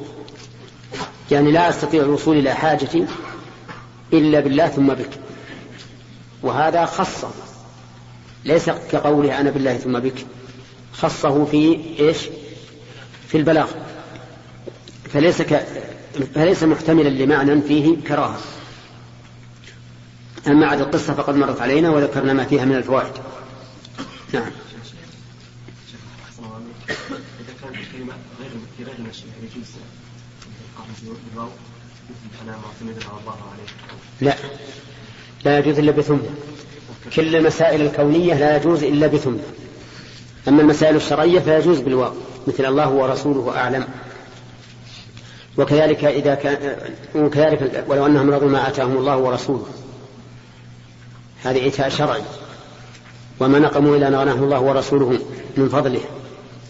يعني 1.32 1.52
لا 1.52 1.70
أستطيع 1.70 2.04
الوصول 2.04 2.38
إلى 2.38 2.54
حاجتي 2.54 3.06
إلا 4.14 4.40
بالله 4.40 4.68
ثم 4.68 4.88
بك. 4.88 5.10
وهذا 6.44 6.86
خصه 6.86 7.30
ليس 8.46 8.70
كقوله 8.70 9.40
أنا 9.40 9.50
بالله 9.50 9.78
ثم 9.78 10.00
بك. 10.00 10.26
خصه 10.98 11.46
في 11.46 11.80
إيش؟ 12.00 12.18
في 13.28 13.38
البلاغ. 13.38 13.72
فليس 15.14 15.42
ك... 15.42 15.66
فليس 16.36 16.64
محتملا 16.64 17.10
لمعنى 17.10 17.62
فيه 17.62 17.98
كراهة. 18.08 18.40
أما 20.48 20.68
عاد 20.68 20.82
القصة 20.82 21.14
فقد 21.14 21.36
مرت 21.36 21.62
علينا 21.62 21.90
وذكرنا 21.90 22.34
ما 22.34 22.46
فيها 22.46 22.66
من 22.66 22.76
الفوائد. 22.76 23.14
نعم. 24.34 24.52
إذا 26.90 27.54
كانت 27.62 27.76
الكلمة 27.76 28.14
غير 28.40 28.52
غير 28.80 28.96
المشيئة 29.00 29.28
يجوز 29.44 29.68
بالواو 31.32 31.50
أنا 32.44 32.58
معتمد 32.58 33.04
على 33.04 33.20
الله 33.22 33.38
عليه 33.52 33.66
لا. 34.22 34.36
لا 35.46 35.60
يجوز 35.60 35.80
إلا 35.80 35.92
بثم 35.92 36.18
كل 37.16 37.36
المسائل 37.36 37.82
الكونية 37.82 38.34
لا 38.34 38.58
يجوز 38.58 38.84
إلا 38.84 39.08
بثم 39.08 39.34
أما 40.48 40.62
المسائل 40.62 40.96
الشرعية 40.96 41.40
فيجوز 41.40 41.80
بالواو 41.80 42.12
مثل 42.48 42.66
الله 42.66 42.90
ورسوله 42.90 43.58
أعلم. 43.58 43.88
وكذلك 45.58 46.06
إذا 46.06 46.36
كان 46.36 46.76
وكذلك 47.16 47.86
ولو 47.88 48.06
أنهم 48.06 48.32
رضوا 48.32 48.50
ما 48.50 48.68
آتاهم 48.68 48.98
الله 48.98 49.18
ورسوله. 49.18 49.66
هذه 51.44 51.66
عتاء 51.66 51.90
شرعي. 51.90 52.22
وما 53.40 53.60
نقموا 53.60 53.96
إلا 53.96 54.08
أن 54.08 54.30
الله 54.30 54.62
ورسوله 54.62 55.20
من 55.58 55.70
فضله. 55.70 56.02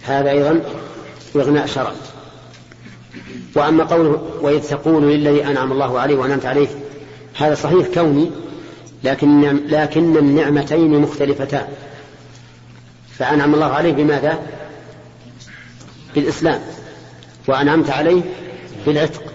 هذا 0.04 0.30
أيضا 0.30 0.62
إغناء 1.36 1.66
شرعي. 1.66 1.96
وأما 3.56 3.84
قوله 3.84 4.22
وإذ 4.42 4.70
تقول 4.70 5.04
للذي 5.04 5.46
أنعم 5.46 5.72
الله 5.72 6.00
عليه 6.00 6.16
وأنعمت 6.16 6.46
عليه 6.46 6.68
هذا 7.38 7.56
صحيح 7.56 7.88
كوني 7.94 8.32
لكن 9.04 9.58
لكن 9.68 10.18
النعمتين 10.18 11.02
مختلفتان. 11.02 11.68
فأنعم 13.20 13.54
الله 13.54 13.66
عليه 13.66 13.94
بماذا؟ 13.94 14.40
بالإسلام 16.16 16.62
وأنعمت 17.48 17.90
عليه 17.90 18.22
بالعتق 18.86 19.34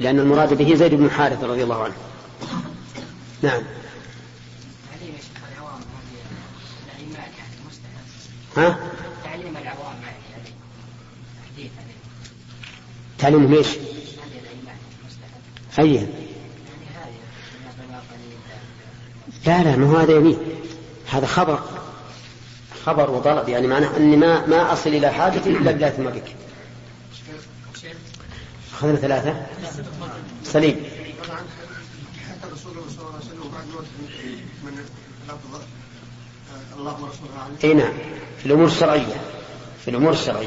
لأن 0.00 0.18
المراد 0.18 0.54
به 0.54 0.74
زيد 0.74 0.94
بن 0.94 1.10
حارثة 1.10 1.46
رضي 1.46 1.62
الله 1.62 1.82
عنه 1.84 1.94
نعم 3.42 3.62
ها؟ 8.56 8.78
تعليم 9.24 9.56
العوام 9.56 9.94
تعليمهم 13.18 13.54
إيش؟ 13.54 13.68
لا 19.46 19.62
لا 19.62 19.76
ما 19.76 19.90
هو 19.90 19.96
هذا 19.96 20.12
يمين 20.12 20.38
هذا 21.10 21.26
خبر 21.26 21.83
خبر 22.86 23.10
وطلب 23.10 23.48
يعني 23.48 23.66
معناه 23.66 23.96
أني 23.96 24.16
ما 24.16 24.46
ما 24.46 24.72
أصل 24.72 24.90
إلى 24.90 25.10
حاجتي 25.10 25.50
إلا 25.50 25.72
بلا 25.72 25.90
ثم 25.90 26.04
بك 26.04 26.34
أخذنا 28.74 28.96
ثلاثة. 28.96 29.46
سليم. 30.44 30.76
إي 37.64 37.74
نعم. 37.74 37.92
في 38.38 38.46
الأمور 38.46 38.66
الشرعية. 38.66 39.20
في 39.84 39.90
الأمور 39.90 40.12
الشرعية. 40.12 40.46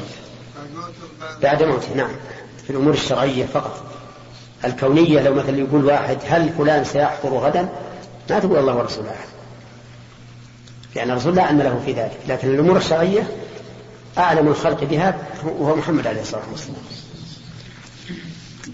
بعد 0.56 0.72
موت 0.74 0.94
بعد 1.20 1.40
بعد 1.40 1.62
موته 1.62 1.94
نعم. 1.94 2.10
في 2.64 2.70
الأمور 2.70 2.92
الشرعية 2.92 3.46
فقط. 3.46 3.84
الكونية 4.64 5.20
لو 5.22 5.34
مثلا 5.34 5.58
يقول 5.58 5.84
واحد 5.84 6.18
هل 6.26 6.52
فلان 6.58 6.84
سيحضر 6.84 7.28
غدا؟ 7.28 7.68
ما 8.30 8.38
تقول 8.38 8.58
الله 8.58 8.76
ورسوله 8.76 9.08
اعلم 9.08 9.37
لأن 10.98 11.10
الرسول 11.10 11.34
لا 11.34 11.42
علم 11.42 11.62
له 11.62 11.82
في 11.84 11.92
ذلك 11.92 12.18
لكن 12.28 12.48
الأمور 12.48 12.76
الشرعية 12.76 13.28
أعلم 14.18 14.48
الخلق 14.48 14.84
بها 14.84 15.28
وهو 15.58 15.76
محمد 15.76 16.06
عليه 16.06 16.20
الصلاة 16.20 16.42
والسلام. 16.52 16.76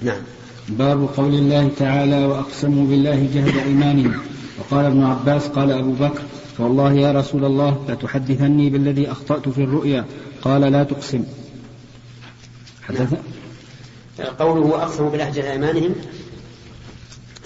نعم. 0.03 0.23
باب 0.69 1.09
قول 1.17 1.35
الله 1.35 1.71
تعالى 1.79 2.25
وأقسموا 2.25 2.87
بالله 2.87 3.29
جهد 3.35 3.57
أيمانهم. 3.57 4.21
وقال 4.59 4.85
ابن 4.85 5.05
عباس 5.05 5.47
قال 5.47 5.73
أبو 5.73 5.93
بكر 5.93 6.23
فوالله 6.59 6.93
يا 6.93 7.13
رسول 7.13 7.45
الله 7.45 7.85
لتحدثني 7.89 8.71
بالذي 8.71 9.11
أخطأت 9.11 9.49
في 9.49 9.65
الرؤيا. 9.65 10.05
قال 10.43 10.61
لا 10.61 10.83
تقسم. 10.83 11.25
حدث 12.83 13.15
قوله 14.39 14.61
وأقسموا 14.61 15.11
بلهجه 15.11 15.53
أيمانهم 15.53 15.95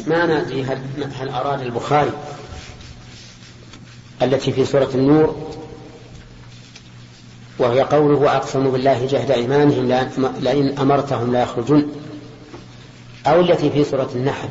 ما 0.06 0.42
ندري 0.42 0.64
هل, 0.64 0.78
هل 1.20 1.28
اراد 1.28 1.60
البخاري؟ 1.60 2.12
التي 4.22 4.52
في 4.52 4.64
سورة 4.64 4.90
النور 4.94 5.36
وهي 7.58 7.80
قوله 7.80 8.18
واقسموا 8.18 8.72
بالله 8.72 9.06
جهد 9.06 9.30
إيمانهم 9.30 9.88
لأن- 9.88 10.40
لئن 10.40 10.78
أمرتهم 10.78 11.32
لا 11.32 11.42
يخرجن. 11.42 11.86
أو 13.26 13.40
التي 13.40 13.70
في 13.70 13.84
سورة 13.84 14.08
النحل 14.14 14.48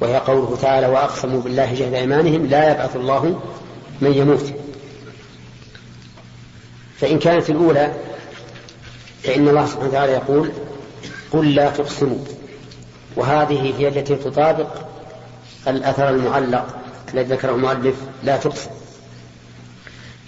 وهي 0.00 0.16
قوله 0.16 0.58
تعالى 0.62 0.86
وأقسموا 0.86 1.40
بالله 1.42 1.74
جهد 1.74 1.94
إيمانهم 1.94 2.46
لا 2.46 2.70
يبعث 2.72 2.96
الله 2.96 3.40
من 4.00 4.12
يموت. 4.14 4.52
فإن 6.98 7.18
كانت 7.18 7.50
الأولى 7.50 7.94
فإن 9.22 9.48
الله 9.48 9.66
سبحانه 9.66 9.88
وتعالى 9.88 10.12
يقول 10.12 10.50
قل 11.32 11.54
لا 11.54 11.70
تقسموا. 11.70 12.18
وهذه 13.16 13.74
هي 13.78 13.88
التي 13.88 14.16
تطابق 14.16 14.68
الأثر 15.68 16.08
المعلق 16.08 16.81
الذي 17.14 17.34
ذكره 17.34 17.50
المؤلف 17.50 17.94
لا 18.22 18.36
تقسم 18.36 18.70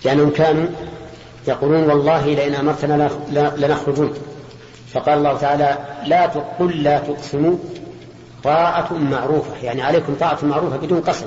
لأنهم 0.05 0.31
كانوا 0.31 0.67
يقولون 1.49 1.85
والله 1.85 2.27
لئن 2.27 2.55
أمرتنا 2.55 3.11
لنخرجون. 3.57 4.15
فقال 4.93 5.19
الله 5.19 5.39
تعالى 5.39 5.79
لا 6.07 6.27
قل 6.27 6.83
لا 6.83 6.99
تقسموا 6.99 7.57
طاعة 8.45 8.93
معروفة. 8.93 9.57
يعني 9.63 9.83
عليكم 9.83 10.15
طاعة 10.15 10.39
معروفة 10.43 10.77
بدون 10.77 11.01
قسم 11.01 11.27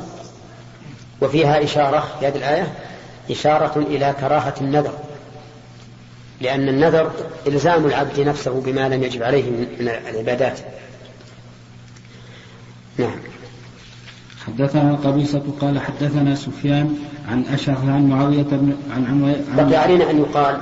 وفيها 1.21 1.63
إشارة 1.63 2.07
في 2.19 2.27
هذه 2.27 2.37
الآية 2.37 2.73
إشارة 3.31 3.77
إلى 3.77 4.15
كراهة 4.19 4.53
النذر. 4.61 4.93
لأن 6.41 6.69
النذر 6.69 7.11
إلزام 7.47 7.85
العبد 7.85 8.19
نفسه 8.19 8.61
بما 8.61 8.89
لم 8.89 9.03
يجب 9.03 9.23
عليه 9.23 9.43
من 9.51 9.89
العبادات. 10.09 10.59
نعم. 12.97 13.19
حدثنا 14.47 14.95
قبيصة 14.95 15.43
قال 15.61 15.79
حدثنا 15.79 16.35
سفيان 16.35 16.95
عن 17.27 17.43
أشعث 17.53 17.77
عن 17.77 18.09
معاوية 18.09 18.43
بن 18.43 18.75
عن 18.91 19.05
عن, 19.05 19.43
بقي 19.57 19.75
علينا 19.75 20.09
أن 20.09 20.17
يقال 20.19 20.57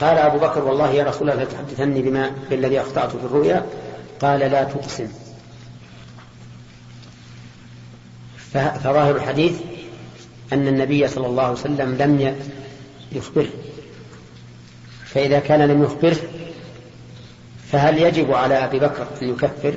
قال 0.00 0.18
أبو 0.18 0.38
بكر 0.38 0.64
والله 0.64 0.90
يا 0.90 1.04
رسول 1.04 1.30
الله 1.30 1.42
لا 1.42 1.50
تحدثني 1.50 2.02
بما 2.02 2.30
بالذي 2.50 2.80
أخطأت 2.80 3.10
في 3.10 3.24
الرؤيا. 3.24 3.66
قال 4.20 4.40
لا 4.40 4.64
تقسم. 4.64 5.08
فظاهر 8.52 9.16
الحديث 9.16 9.60
أن 10.52 10.68
النبي 10.68 11.08
صلى 11.08 11.26
الله 11.26 11.42
عليه 11.42 11.52
وسلم 11.52 11.96
لم 11.98 12.36
يخبره. 13.12 13.50
فإذا 15.04 15.38
كان 15.38 15.60
لم 15.60 15.82
يخبره 15.82 16.16
فهل 17.72 17.98
يجب 17.98 18.32
على 18.32 18.54
أبي 18.54 18.78
بكر 18.78 19.06
أن 19.22 19.28
يكفر؟ 19.28 19.74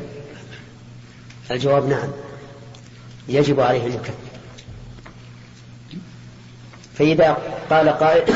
الجواب 1.51 1.89
نعم. 1.89 2.09
يجب 3.27 3.59
عليه 3.59 3.85
أن 3.85 3.91
يكفر. 3.91 4.13
فإذا 6.93 7.37
قال 7.69 7.89
قائل 7.89 8.33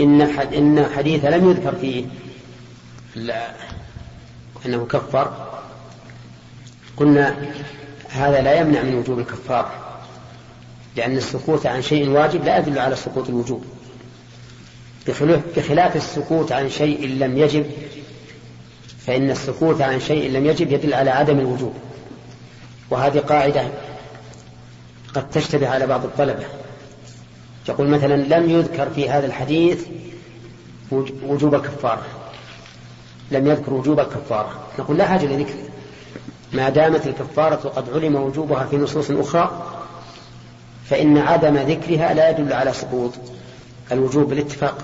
إن 0.00 0.20
إن 0.54 0.86
حديث 0.96 1.24
لم 1.24 1.50
يذكر 1.50 1.74
فيه 1.80 2.04
لا- 3.14 3.50
أنه 4.66 4.86
كفر 4.86 5.46
قلنا 6.96 7.36
هذا 8.10 8.40
لا 8.42 8.60
يمنع 8.60 8.82
من 8.82 8.94
وجوب 8.94 9.18
الكفارة 9.18 9.70
لأن 10.96 11.16
السكوت 11.16 11.66
عن 11.66 11.82
شيء 11.82 12.08
واجب 12.08 12.44
لا 12.44 12.58
يدل 12.58 12.78
على 12.78 12.96
سقوط 12.96 13.28
الوجوب. 13.28 13.64
بخلاف 15.56 15.96
السكوت 15.96 16.52
عن 16.52 16.70
شيء 16.70 17.08
لم 17.08 17.38
يجب 17.38 17.66
فإن 19.06 19.30
السكوت 19.30 19.80
عن 19.80 20.00
شيء 20.00 20.30
لم 20.30 20.46
يجب 20.46 20.72
يدل 20.72 20.94
على 20.94 21.10
عدم 21.10 21.38
الوجوب. 21.38 21.74
وهذه 22.90 23.18
قاعدة 23.18 23.62
قد 25.14 25.30
تشتبه 25.30 25.68
على 25.68 25.86
بعض 25.86 26.04
الطلبة. 26.04 26.44
يقول 27.68 27.88
مثلا 27.88 28.14
لم 28.16 28.50
يذكر 28.50 28.90
في 28.90 29.10
هذا 29.10 29.26
الحديث 29.26 29.84
وج- 30.90 31.12
وجوب 31.26 31.54
الكفارة. 31.54 32.02
لم 33.30 33.46
يذكر 33.46 33.74
وجوب 33.74 34.00
الكفارة. 34.00 34.50
نقول 34.78 34.96
لا 34.98 35.06
حاجة 35.06 35.26
لذكره 35.26 35.68
ما 36.52 36.68
دامت 36.68 37.06
الكفارة 37.06 37.54
قد 37.68 37.84
علم 37.94 38.16
وجوبها 38.16 38.64
في 38.64 38.76
نصوص 38.76 39.10
أخرى 39.10 39.62
فإن 40.90 41.18
عدم 41.18 41.56
ذكرها 41.56 42.14
لا 42.14 42.30
يدل 42.30 42.52
على 42.52 42.72
سقوط 42.72 43.12
الوجوب 43.92 44.28
بالاتفاق. 44.28 44.78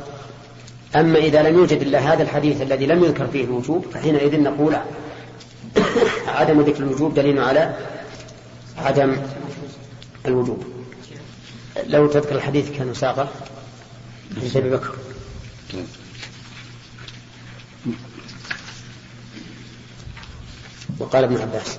أما 0.97 1.19
إذا 1.19 1.43
لم 1.43 1.55
يوجد 1.59 1.83
إلا 1.83 1.99
هذا 1.99 2.23
الحديث 2.23 2.63
الذي 2.63 2.87
لم 2.87 3.05
يذكر 3.05 3.27
فيه 3.27 3.45
الوجوب 3.45 3.85
فحينئذ 3.95 4.41
نقول 4.43 4.77
عدم 6.35 6.61
ذكر 6.61 6.83
الوجوب 6.83 7.15
دليل 7.15 7.39
على 7.39 7.77
عدم 8.79 9.17
الوجوب. 10.27 10.65
لو 11.87 12.07
تذكر 12.07 12.35
الحديث 12.37 12.71
كان 12.71 12.95
ساقه. 12.95 13.29
حديث 14.37 14.57
أبي 14.57 14.71
بكر. 14.71 14.95
وقال 20.99 21.25
ابن 21.25 21.37
عباس. 21.37 21.79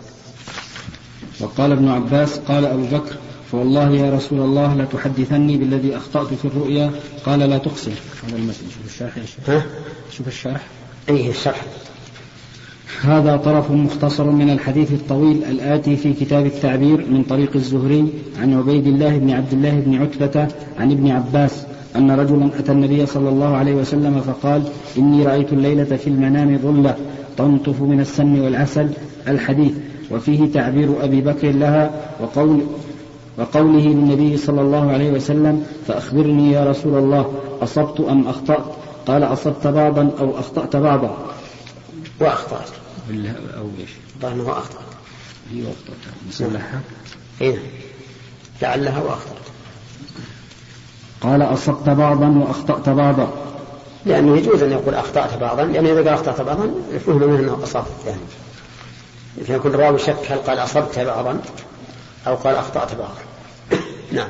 وقال 1.39 1.71
ابن 1.71 1.89
عباس 1.89 2.39
قال 2.39 2.65
أبو 2.65 2.85
بكر 2.85 3.15
فوالله 3.51 3.95
يا 3.95 4.09
رسول 4.11 4.39
الله 4.39 4.75
لتحدثني 4.75 5.57
بالذي 5.57 5.97
أخطأت 5.97 6.33
في 6.33 6.45
الرؤيا. 6.45 6.91
قال 7.25 7.39
لا 7.39 7.57
تقسم 7.57 7.95
هذا 8.27 8.35
المتن 8.35 8.69
شوف 8.75 8.85
الشرح 8.85 9.17
يا 9.17 9.25
شيخ. 9.25 9.49
ها؟ 9.49 9.65
شوف 10.11 10.27
الشرح 10.27 10.61
أيه 11.09 11.29
الشرح. 11.29 11.65
هذا 13.05 13.37
طرف 13.37 13.71
مختصر 13.71 14.23
من 14.23 14.49
الحديث 14.49 14.91
الطويل 14.91 15.43
الآتي 15.43 15.95
في 15.95 16.13
كتاب 16.13 16.45
التعبير 16.45 17.05
من 17.09 17.23
طريق 17.23 17.51
الزهري 17.55 18.07
عن 18.41 18.53
عبيد 18.53 18.87
الله 18.87 19.17
بن 19.17 19.31
عبد 19.31 19.53
الله 19.53 19.79
بن 19.79 19.95
عتبة 20.01 20.47
عن 20.79 20.91
ابن 20.91 21.11
عباس 21.11 21.65
أن 21.95 22.11
رجلا 22.11 22.49
أتى 22.59 22.71
النبي 22.71 23.05
صلى 23.05 23.29
الله 23.29 23.55
عليه 23.55 23.75
وسلم 23.75 24.21
فقال 24.21 24.63
إني 24.97 25.25
رأيت 25.25 25.53
الليلة 25.53 25.83
في 25.95 26.07
المنام 26.07 26.57
ظلة 26.57 26.95
تنطف 27.37 27.81
من 27.81 27.99
السم 27.99 28.43
والعسل. 28.43 28.89
الحديث 29.27 29.73
وفيه 30.11 30.51
تعبير 30.51 30.89
أبي 31.03 31.21
بكر 31.21 31.51
لها 31.51 31.91
وقول 32.21 32.59
وقوله 33.37 33.87
للنبي 33.87 34.37
صلى 34.37 34.61
الله 34.61 34.91
عليه 34.91 35.11
وسلم 35.11 35.63
فأخبرني 35.87 36.51
يا 36.51 36.65
رسول 36.65 36.97
الله 36.97 37.31
أصبت 37.61 37.99
أم 37.99 38.27
أخطأت؟ 38.27 38.65
قال 39.07 39.23
أصبت 39.23 39.67
بعضا 39.67 40.11
أو 40.19 40.39
أخطأت 40.39 40.75
بعضا. 40.75 41.17
وأخطأت. 42.21 42.84
أو 43.09 43.69
إيش؟ 43.79 43.89
الظاهر 44.15 44.33
أنه 44.33 44.51
أخطأ. 44.51 44.79
هي 45.51 45.63
أخطأت 45.63 46.13
نصلحها؟ 46.29 46.81
إيه 47.41 47.57
لعلها 48.61 49.01
وأخطأت 49.01 49.45
قال 51.21 51.41
أصبت 51.41 51.89
بعضا 51.89 52.27
وأخطأت 52.27 52.89
بعضا. 52.89 53.33
لأنه 54.05 54.37
يجوز 54.37 54.63
أن 54.63 54.71
يقول 54.71 54.95
أخطأت 54.95 55.37
بعضا 55.37 55.63
لأنه 55.63 55.91
إذا 55.91 55.97
قال 55.97 56.07
أخطأت 56.07 56.41
بعضا 56.41 56.71
يفهم 56.91 57.17
منه 57.17 57.39
أنه 57.39 57.63
أصاب 57.63 57.85
يعني. 58.05 58.19
فيكون 59.45 59.73
الراوي 59.73 59.99
شك 59.99 60.31
هل 60.31 60.37
قال 60.37 60.59
أصبت 60.59 60.99
بعضا 60.99 61.41
أو 62.27 62.35
قال 62.35 62.55
أخطأت 62.55 62.95
بعضا. 62.95 63.17
نعم. 64.17 64.29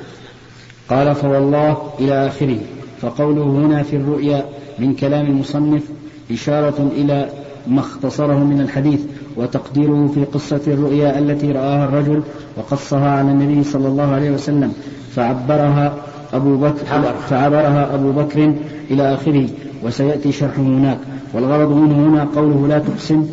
قال 0.89 1.15
فوالله 1.15 1.93
إلى 1.99 2.27
آخره. 2.27 2.59
فقوله 3.01 3.43
هنا 3.43 3.83
في 3.83 3.95
الرؤيا 3.95 4.49
من 4.79 4.95
كلام 4.95 5.25
المصنف 5.25 5.83
إشارة 6.31 6.91
إلى 6.95 7.44
ما 7.67 7.79
اختصره 7.79 8.43
من 8.43 8.61
الحديث 8.61 8.99
وتقديره 9.37 10.11
في 10.13 10.23
قصة 10.23 10.61
الرؤيا 10.67 11.19
التي 11.19 11.51
رآها 11.51 11.85
الرجل 11.85 12.21
وقصها 12.57 13.09
على 13.09 13.31
النبي 13.31 13.63
صلى 13.63 13.87
الله 13.87 14.11
عليه 14.13 14.31
وسلم 14.31 14.73
فعبرها 15.15 15.93
أبو 16.33 16.57
بكر 16.57 17.13
فعبرها 17.29 17.95
أبو 17.95 18.11
بكر 18.11 18.53
إلى 18.91 19.13
آخره 19.13 19.47
وسيأتي 19.83 20.31
شرحه 20.31 20.61
هناك. 20.61 20.97
والغرض 21.33 21.71
منه 21.71 22.07
هنا 22.07 22.27
قوله 22.35 22.67
لا 22.67 22.79
تقسم 22.79 23.27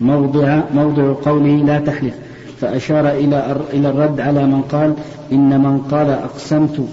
موضع 0.00 0.60
موضع 0.74 1.12
قوله 1.24 1.64
لا 1.64 1.78
تحلف 1.78 2.14
فأشار 2.60 3.08
إلى 3.08 3.56
إلى 3.72 3.90
الرد 3.90 4.20
على 4.20 4.46
من 4.46 4.62
قال 4.62 4.94
إن 5.32 5.60
من 5.60 5.78
قال 5.78 6.10
أقسمت 6.10 6.88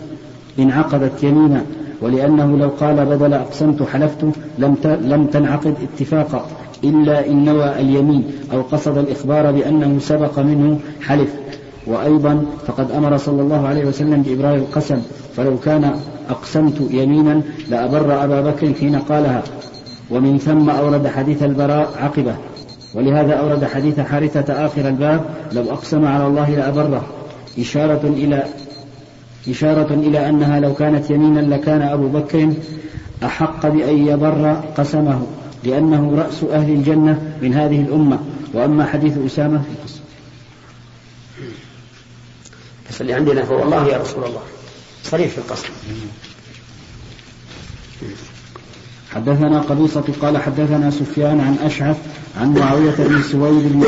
انعقدت 0.59 1.23
يمينا 1.23 1.63
ولأنه 2.03 2.57
لو 2.57 2.69
قال 2.79 3.05
بدل 3.05 3.33
أقسمت 3.33 3.83
حلفت 3.83 4.25
لم 4.57 4.75
لم 5.01 5.25
تنعقد 5.25 5.75
اتفاقا 5.83 6.45
إلا 6.83 7.27
إن 7.27 7.45
نوى 7.45 7.79
اليمين 7.79 8.23
أو 8.53 8.61
قصد 8.61 8.97
الإخبار 8.97 9.51
بأنه 9.51 9.99
سبق 9.99 10.39
منه 10.39 10.79
حلف. 11.01 11.29
وأيضا 11.87 12.45
فقد 12.67 12.91
أمر 12.91 13.17
صلى 13.17 13.41
الله 13.41 13.67
عليه 13.67 13.85
وسلم 13.85 14.21
بإبرار 14.21 14.55
القسم 14.55 15.01
فلو 15.35 15.57
كان 15.57 15.91
أقسمت 16.29 16.81
يمينا 16.91 17.41
لأبر 17.69 18.23
أبا 18.23 18.41
بكر 18.41 18.73
حين 18.79 18.95
قالها. 18.95 19.43
ومن 20.11 20.37
ثم 20.37 20.69
أورد 20.69 21.07
حديث 21.07 21.43
البراء 21.43 21.89
عقبة. 21.99 22.35
ولهذا 22.95 23.33
أورد 23.33 23.65
حديث 23.65 23.99
حارثة 23.99 24.65
آخر 24.65 24.87
الباب 24.87 25.21
لو 25.51 25.63
أقسم 25.71 26.05
على 26.05 26.27
الله 26.27 26.49
لأبره. 26.49 27.03
إشارة 27.59 28.01
إلى 28.03 28.43
إشارة 29.49 29.93
إلى 29.93 30.29
أنها 30.29 30.59
لو 30.59 30.73
كانت 30.73 31.09
يمينا 31.09 31.39
لكان 31.39 31.81
أبو 31.81 32.07
بكر 32.07 32.53
أحق 33.23 33.67
بأن 33.67 34.07
يبر 34.07 34.63
قسمه 34.77 35.27
لأنه 35.63 36.15
رأس 36.17 36.43
أهل 36.43 36.73
الجنة 36.73 37.35
من 37.41 37.53
هذه 37.53 37.81
الأمة. 37.81 38.19
وأما 38.53 38.85
حديث 38.85 39.17
أسامة 39.25 39.63
بس 42.89 43.01
اللي 43.01 43.13
عندنا 43.13 43.43
هو 43.43 43.63
الله 43.63 43.87
يا 43.87 43.97
رسول 43.97 44.23
الله. 44.23 44.41
صريح 45.03 45.31
في 45.31 45.37
القصر 45.37 45.69
حدثنا 49.15 49.59
قبيصة 49.59 50.03
قال 50.21 50.37
حدثنا 50.37 50.91
سفيان 50.91 51.39
عن 51.39 51.57
أشعث 51.65 51.97
عن 52.41 52.53
معاوية 52.53 52.95
بن 52.97 53.21
سويد 53.21 53.73
بن 53.73 53.85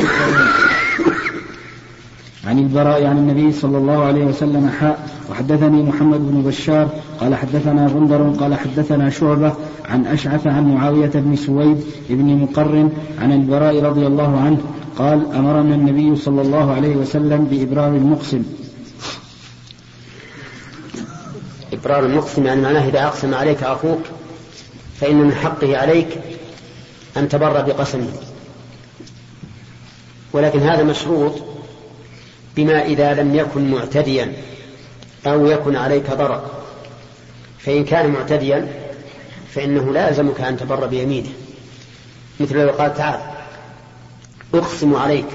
عن 2.46 2.58
البراء 2.58 3.06
عن 3.06 3.18
النبي 3.18 3.52
صلى 3.52 3.78
الله 3.78 4.04
عليه 4.04 4.24
وسلم 4.24 4.70
حاء 4.80 5.05
وحدثني 5.30 5.82
محمد 5.82 6.20
بن 6.20 6.42
بشار 6.42 6.88
قال 7.20 7.34
حدثنا 7.34 7.86
غندر 7.86 8.30
قال 8.30 8.54
حدثنا 8.54 9.10
شعبة 9.10 9.52
عن 9.84 10.06
أشعث 10.06 10.46
عن 10.46 10.74
معاوية 10.74 11.10
بن 11.14 11.36
سويد 11.36 11.84
بن 12.10 12.36
مقرن 12.36 12.92
عن 13.18 13.32
البراء 13.32 13.82
رضي 13.82 14.06
الله 14.06 14.40
عنه 14.40 14.58
قال 14.98 15.34
أمرنا 15.34 15.74
النبي 15.74 16.16
صلى 16.16 16.42
الله 16.42 16.72
عليه 16.72 16.96
وسلم 16.96 17.44
بإبرار 17.44 17.88
المقسم. 17.88 18.42
إبرار 21.72 22.06
المقسم 22.06 22.46
يعني 22.46 22.60
معناه 22.60 22.88
إذا 22.88 23.04
أقسم 23.04 23.34
عليك 23.34 23.62
أخوك 23.62 24.00
فإن 25.00 25.16
من 25.16 25.32
حقه 25.32 25.78
عليك 25.78 26.08
أن 27.16 27.28
تبر 27.28 27.62
بقسمه. 27.62 28.08
ولكن 30.32 30.60
هذا 30.60 30.82
مشروط 30.82 31.32
بما 32.56 32.84
إذا 32.84 33.14
لم 33.14 33.34
يكن 33.34 33.70
معتديا. 33.70 34.32
أو 35.26 35.46
يكن 35.46 35.76
عليك 35.76 36.10
ضرر. 36.10 36.50
فإن 37.58 37.84
كان 37.84 38.10
معتديا 38.10 38.68
فإنه 39.54 39.92
لا 39.92 40.08
يلزمك 40.08 40.40
أن 40.40 40.56
تبر 40.56 40.86
بيمينه. 40.86 41.32
مثل 42.40 42.58
لو 42.58 42.70
قال 42.70 42.94
تعال 42.94 43.20
أقسم 44.54 44.96
عليك 44.96 45.26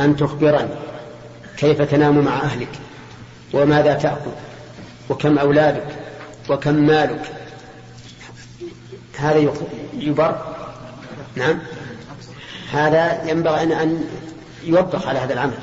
أن 0.00 0.16
تخبرني 0.16 0.68
كيف 1.56 1.82
تنام 1.82 2.18
مع 2.18 2.42
أهلك 2.42 2.68
وماذا 3.52 3.94
تأكل 3.94 4.30
وكم 5.10 5.38
أولادك 5.38 5.86
وكم 6.50 6.74
مالك. 6.74 7.32
هذا 9.18 9.52
يبر. 9.98 10.36
نعم. 11.36 11.58
هذا 12.72 13.30
ينبغي 13.30 13.62
أن 13.62 14.04
يوبخ 14.64 15.06
على 15.06 15.18
هذا 15.18 15.32
العمل. 15.32 15.58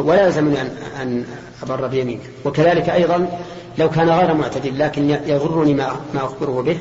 ولا 0.00 0.26
يلزمني 0.26 0.60
أن, 0.60 0.70
أن 1.02 1.24
أبر 1.62 1.86
بيمينه. 1.86 2.20
وكذلك 2.44 2.88
أيضا 2.88 3.40
لو 3.78 3.90
كان 3.90 4.08
غير 4.08 4.34
معتدل 4.34 4.78
لكن 4.78 5.10
يغرني 5.10 5.74
ما, 5.74 6.00
ما 6.14 6.24
أخبره 6.24 6.62
به 6.62 6.78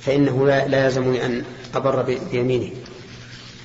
فإنه 0.00 0.46
لا 0.46 0.84
يلزمني 0.84 1.26
أن 1.26 1.44
أبر 1.74 2.18
بيمينه. 2.32 2.70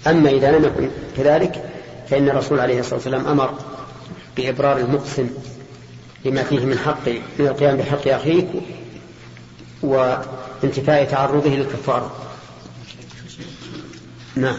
أما 0.08 0.30
إذا 0.30 0.52
لم 0.52 0.66
يكن 0.66 0.90
كذلك 1.18 1.64
فإن 2.10 2.30
الرسول 2.30 2.60
عليه 2.60 2.80
الصلاة 2.80 2.96
والسلام 2.96 3.28
أمر 3.28 3.54
بإبرار 4.38 4.78
المقسم 4.78 5.30
لما 6.26 6.44
فيه 6.44 6.66
من 6.66 6.78
حق 6.78 7.10
من 7.40 7.48
القيام 7.48 7.78
بحق 7.78 8.08
أخيك 8.08 8.48
وانتفاء 9.84 11.06
تعرضه 11.06 11.50
للكفارة 11.50 12.12
نعم. 14.36 14.58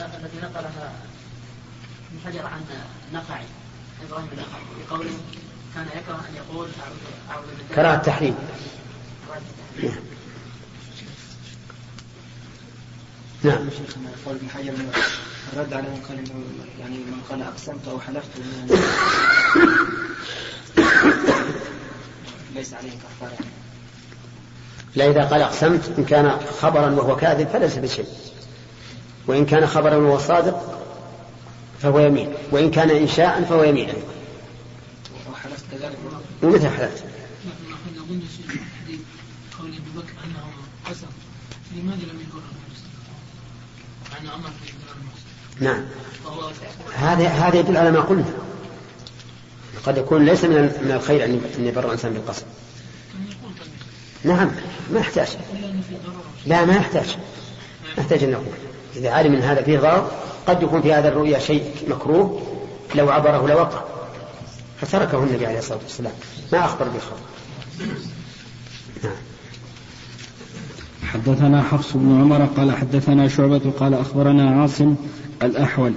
التي 0.00 0.36
نقلها 0.42 0.92
ابن 2.12 2.20
حجر 2.26 2.46
عن 2.46 2.60
نقعي 3.12 3.44
إبراهيم 4.08 4.28
النقعي 4.32 4.62
بقوله 4.88 5.10
كان 5.74 5.86
يكره 5.86 6.24
أن 6.28 6.34
يقول 6.36 6.68
اعوذ 7.30 7.44
بالله. 7.46 7.74
كراهه 7.74 7.94
التحريم. 7.94 8.36
نعم. 13.42 13.70
شيخنا 13.70 14.10
قول 14.26 14.36
ابن 14.36 14.48
حجر 14.48 14.74
الرد 15.52 15.72
على 15.72 15.82
من 15.82 16.02
قال 16.08 16.18
يعني 16.80 16.96
من 16.96 17.22
قال 17.30 17.42
اقسمت 17.42 17.88
أو 17.88 18.00
حلفت 18.00 18.30
ليس 22.54 22.74
عليه 22.74 22.90
كفاره. 22.90 23.38
لا 24.94 25.10
إذا 25.10 25.22
قال 25.24 25.42
أقسمت 25.42 25.98
إن 25.98 26.04
كان 26.04 26.40
خبرا 26.60 26.90
وهو 26.90 27.16
كاذب 27.16 27.48
فليس 27.48 27.76
بشيء. 27.76 28.06
وإن 29.26 29.46
كان 29.46 29.66
خبرا 29.66 29.96
وهو 29.96 30.18
صادق 30.18 30.78
فهو 31.82 31.98
يمين 31.98 32.32
وإن 32.50 32.70
كان 32.70 32.90
إنشاء 32.90 33.44
فهو 33.44 33.62
يمين. 33.64 33.88
أيضا 33.88 34.02
ومتى 36.42 36.68
حلفت؟ 36.68 37.04
لم 41.72 42.26
نعم. 45.60 45.84
هذا 46.94 47.28
هذا 47.28 47.58
يدل 47.58 47.76
على 47.76 47.90
ما 47.90 48.00
قلنا. 48.00 48.24
قد 49.86 49.98
يكون 49.98 50.24
ليس 50.24 50.44
من 50.44 50.62
من 50.84 50.92
الخير 50.92 51.24
أن 51.24 51.40
يبر 51.58 51.86
الإنسان 51.86 52.12
بالقسم 52.12 52.46
نعم 54.24 54.50
ما 54.90 55.00
يحتاج. 55.00 55.28
لا 56.46 56.64
ما 56.64 56.76
يحتاج. 56.76 57.16
ما 57.96 58.02
يحتاج 58.02 58.24
أن 58.24 58.30
نقول. 58.30 58.71
إذا 58.96 59.10
علم 59.10 59.34
أن 59.34 59.42
هذا 59.42 59.62
فيه 59.62 59.78
ضرر 59.78 60.10
قد 60.46 60.62
يكون 60.62 60.82
في 60.82 60.92
هذا 60.92 61.08
الرؤيا 61.08 61.38
شيء 61.38 61.64
مكروه 61.88 62.42
لو 62.94 63.10
عبره 63.10 63.48
لوقع 63.48 63.80
فتركه 64.80 65.24
النبي 65.24 65.46
عليه 65.46 65.58
الصلاة 65.58 65.78
والسلام. 65.82 66.12
ما 66.52 66.64
أخبر 66.64 66.88
بالخبر. 66.88 67.18
نعم. 69.04 69.12
حدثنا 71.12 71.62
حفص 71.62 71.92
بن 71.94 72.20
عمر 72.20 72.44
قال 72.56 72.72
حدثنا 72.72 73.28
شعبة 73.28 73.72
قال 73.80 73.94
أخبرنا 73.94 74.60
عاصم 74.60 74.94
الأحول 75.42 75.92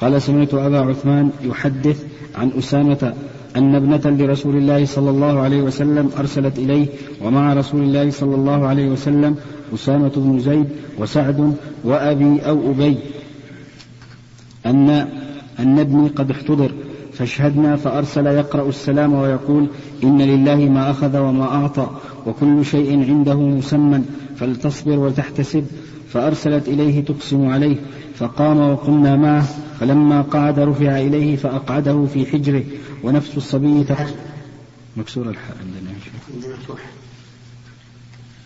قال 0.00 0.22
سمعت 0.22 0.54
أبا 0.54 0.78
عثمان 0.78 1.30
يحدث 1.42 2.04
عن 2.34 2.52
أسامة 2.58 3.14
أن 3.56 3.74
ابنة 3.74 4.16
لرسول 4.24 4.56
الله 4.56 4.84
صلى 4.84 5.10
الله 5.10 5.40
عليه 5.40 5.62
وسلم 5.62 6.10
أرسلت 6.18 6.58
إليه 6.58 6.86
ومع 7.24 7.54
رسول 7.54 7.82
الله 7.82 8.10
صلى 8.10 8.34
الله 8.34 8.66
عليه 8.66 8.88
وسلم 8.88 9.36
أسامة 9.74 10.12
بن 10.16 10.38
زيد 10.38 10.66
وسعد 10.98 11.54
وأبي 11.84 12.40
أو 12.40 12.70
أبي. 12.70 12.96
أن 14.66 14.90
أن 15.58 15.78
ابني 15.78 16.08
قد 16.08 16.30
احتضر 16.30 16.70
فاشهدنا 17.12 17.76
فأرسل 17.76 18.26
يقرأ 18.26 18.68
السلام 18.68 19.12
ويقول 19.12 19.66
إن 20.04 20.22
لله 20.22 20.56
ما 20.56 20.90
أخذ 20.90 21.18
وما 21.18 21.44
أعطى 21.44 21.90
وكل 22.26 22.64
شيء 22.64 23.04
عنده 23.08 23.40
مسمى 23.40 24.02
فلتصبر 24.36 24.98
وتحتسب 24.98 25.64
فأرسلت 26.12 26.68
إليه 26.68 27.04
تقسم 27.04 27.46
عليه 27.48 27.76
فقام 28.14 28.58
وقمنا 28.58 29.16
معه 29.16 29.46
فلما 29.80 30.22
قعد 30.22 30.58
رفع 30.58 30.98
إليه 30.98 31.36
فأقعده 31.36 32.06
في 32.14 32.26
حجره 32.26 32.64
ونفس 33.02 33.36
الصبي 33.36 33.84
مكسور 34.96 35.28
الحاء 35.30 35.56
عندنا. 35.60 35.94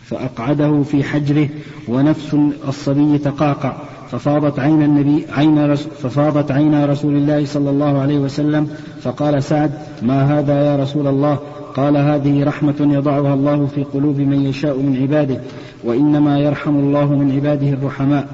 فأقعده 0.05 0.83
في 0.83 1.05
حجره 1.05 1.49
ونفس 1.89 2.37
الصبي 2.69 3.19
تقاقع. 3.19 3.77
ففاضت 4.15 4.59
عين 4.59 4.83
النبي 4.83 5.27
عين 5.31 5.75
ففاضت 5.75 6.51
عين 6.51 6.85
رسول 6.85 7.17
الله 7.17 7.47
صلى 7.47 7.71
الله 7.71 8.01
عليه 8.01 8.19
وسلم 8.19 8.77
فقال 9.03 9.43
سعد 9.43 9.73
ما 10.03 10.39
هذا 10.39 10.67
يا 10.67 10.77
رسول 10.77 11.07
الله؟ 11.07 11.39
قال 11.77 11.97
هذه 11.97 12.45
رحمة 12.45 12.75
يضعها 12.81 13.35
الله 13.35 13.67
في 13.67 13.85
قلوب 13.85 14.19
من 14.19 14.47
يشاء 14.47 14.77
من 14.77 15.03
عباده 15.03 15.41
وإنما 15.85 16.39
يرحم 16.39 16.77
الله 16.77 17.05
من 17.05 17.33
عباده 17.33 17.69
الرحماء. 17.69 18.29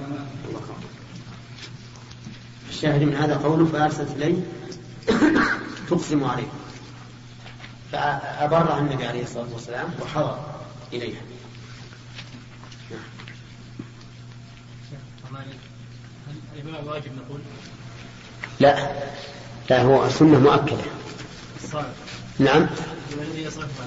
الشاهد 2.71 3.03
من 3.03 3.15
هذا 3.15 3.37
قوله 3.37 3.65
فأرسلت 3.65 4.17
إليه 4.17 4.35
تقسم 5.91 6.25
عليه 6.25 6.49
فأبرها 7.93 8.79
النبي 8.79 9.05
عليه 9.05 9.23
الصلاة 9.23 9.47
والسلام 9.55 9.87
وحضر 10.03 10.37
إليها. 10.93 11.30
واجب 16.87 17.11
نقول؟ 17.17 17.41
لا. 18.61 18.77
لا 19.71 19.83
هو 19.83 20.07
السنة 20.07 20.39
مؤكدة. 20.39 20.85
الصالح. 21.65 21.87
نعم. 22.39 22.67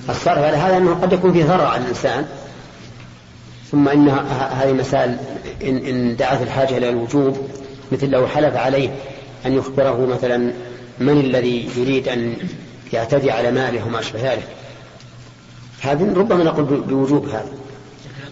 الصرف 0.09 0.37
على 0.37 0.57
هذا 0.57 0.77
أنه 0.77 0.93
قد 0.93 1.13
يكون 1.13 1.33
فيه 1.33 1.45
ضرر 1.45 1.65
على 1.65 1.83
الإنسان. 1.83 2.25
ثم 3.71 3.87
إن 3.89 4.09
هذه 4.51 4.73
مسائل 4.73 5.17
إن, 5.63 5.77
إن 5.77 6.15
دعت 6.15 6.41
الحاجة 6.41 6.77
إلى 6.77 6.89
الوجوب 6.89 7.49
مثل 7.91 8.09
لو 8.09 8.27
حلف 8.27 8.55
عليه 8.55 8.89
أن 9.45 9.53
يخبره 9.53 10.05
مثلا 10.05 10.53
من 10.99 11.19
الذي 11.19 11.69
يريد 11.77 12.07
أن 12.07 12.35
يعتدي 12.93 13.31
على 13.31 13.51
ماله 13.51 13.85
وما 13.87 13.99
أشبه 13.99 14.31
ذلك. 14.31 14.47
هذه 15.81 16.13
ربما 16.13 16.43
نقول 16.43 16.65
بوجوب 16.65 17.27
هذا. 17.27 17.51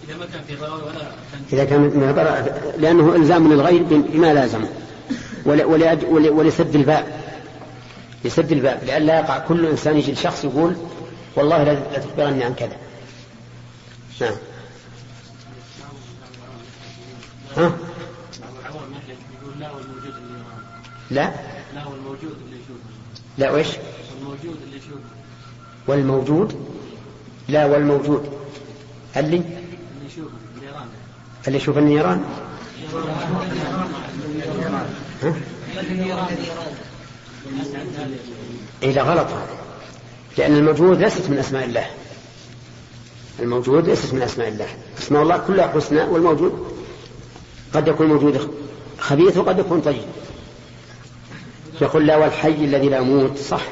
إذا 0.08 0.16
ما 0.16 0.26
كان 0.26 0.42
في 0.48 0.56
ضرر 0.56 0.84
ولا 0.84 1.12
إذا 1.52 1.64
كان 1.64 1.80
من 1.80 2.06
الضرر 2.08 2.52
لأنه 2.78 3.16
إلزام 3.16 3.42
من 3.42 3.52
الغير 3.52 3.82
بما 3.82 4.32
ول- 6.04 6.30
ولسد 6.30 6.74
الباب. 6.74 7.06
لسد 8.24 8.52
الباب. 8.52 8.84
لئلا 8.84 8.98
لا 9.04 9.18
يقع 9.20 9.38
كل 9.38 9.66
إنسان 9.66 9.96
يجي 9.98 10.12
لشخص 10.12 10.44
يقول 10.44 10.76
والله 11.36 11.64
لا 11.64 11.74
تخبرني 11.98 12.44
عن 12.44 12.54
كذا. 12.54 12.76
نعم. 14.20 14.32
ها؟ 17.56 17.72
لا. 21.10 21.30
لا 21.74 21.86
والموجود 21.86 22.36
اللي 22.46 22.56
يشوفه 22.56 22.90
لا 23.38 23.50
وإيش؟ 23.50 23.66
والموجود. 24.14 24.56
اللي 24.64 24.76
يشوفه 24.76 25.00
والموجود. 25.86 26.66
لا 27.48 27.66
والموجود 27.66 28.32
اللي 29.16 29.42
يشوفه 30.12 30.30
النيران. 30.56 30.88
اللي 31.46 31.58
يشوف 31.58 31.78
النيران؟ 31.78 32.24
ها؟ 35.22 35.34
إيه 38.82 38.92
لا 38.92 39.02
غلط. 39.02 39.26
لأن 40.38 40.56
الموجود 40.56 41.00
ليست 41.00 41.30
من 41.30 41.38
أسماء 41.38 41.64
الله. 41.64 41.86
الموجود 43.40 43.88
ليست 43.88 44.14
من 44.14 44.22
أسماء 44.22 44.48
الله. 44.48 44.66
أسماء 44.98 45.22
الله 45.22 45.38
كلها 45.38 45.68
حسنى 45.68 46.02
والموجود 46.02 46.76
قد 47.74 47.88
يكون 47.88 48.06
موجود 48.06 48.54
خبيث 48.98 49.36
وقد 49.36 49.58
يكون 49.58 49.80
طيب. 49.80 50.04
يقول 51.80 52.06
لا 52.06 52.16
والحي 52.16 52.64
الذي 52.64 52.88
لا 52.88 52.98
يموت. 52.98 53.38
صح. 53.38 53.62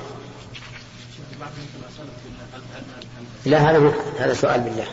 لا 3.47 3.71
هذا 3.71 3.93
هذا 4.19 4.35
سؤال 4.35 4.61
بالله 4.61 4.87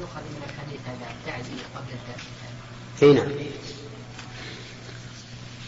يؤخذ 0.00 0.20
من 0.20 0.42
الحديث 0.48 0.80
هذا 0.86 1.08
تعزية 1.26 1.64
قبل 1.76 1.92
التأثير 3.02 3.08
اي 3.08 3.14
نعم. 3.14 3.28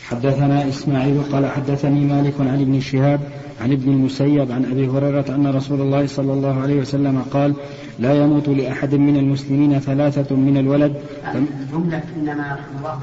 حدثنا 0.04 0.68
إسماعيل 0.68 1.22
قال 1.32 1.46
حدثني 1.46 2.04
مالك 2.04 2.34
عن 2.40 2.60
ابن 2.60 2.80
شهاب 2.80 3.20
عن 3.60 3.72
ابن 3.72 3.92
المسيب 3.92 4.52
عن 4.52 4.64
أبي 4.64 4.88
هريرة 4.88 5.24
أن 5.28 5.46
رسول 5.46 5.80
الله 5.80 6.06
صلى 6.06 6.32
الله 6.32 6.60
عليه 6.62 6.80
وسلم 6.80 7.22
قال 7.32 7.54
لا 7.98 8.14
يموت 8.14 8.48
لأحد 8.48 8.94
من 8.94 9.16
المسلمين 9.16 9.80
ثلاثة 9.80 10.34
من 10.36 10.56
الولد. 10.56 10.94
الجملة 11.34 12.02
إنما 12.16 12.58
الله 12.78 12.98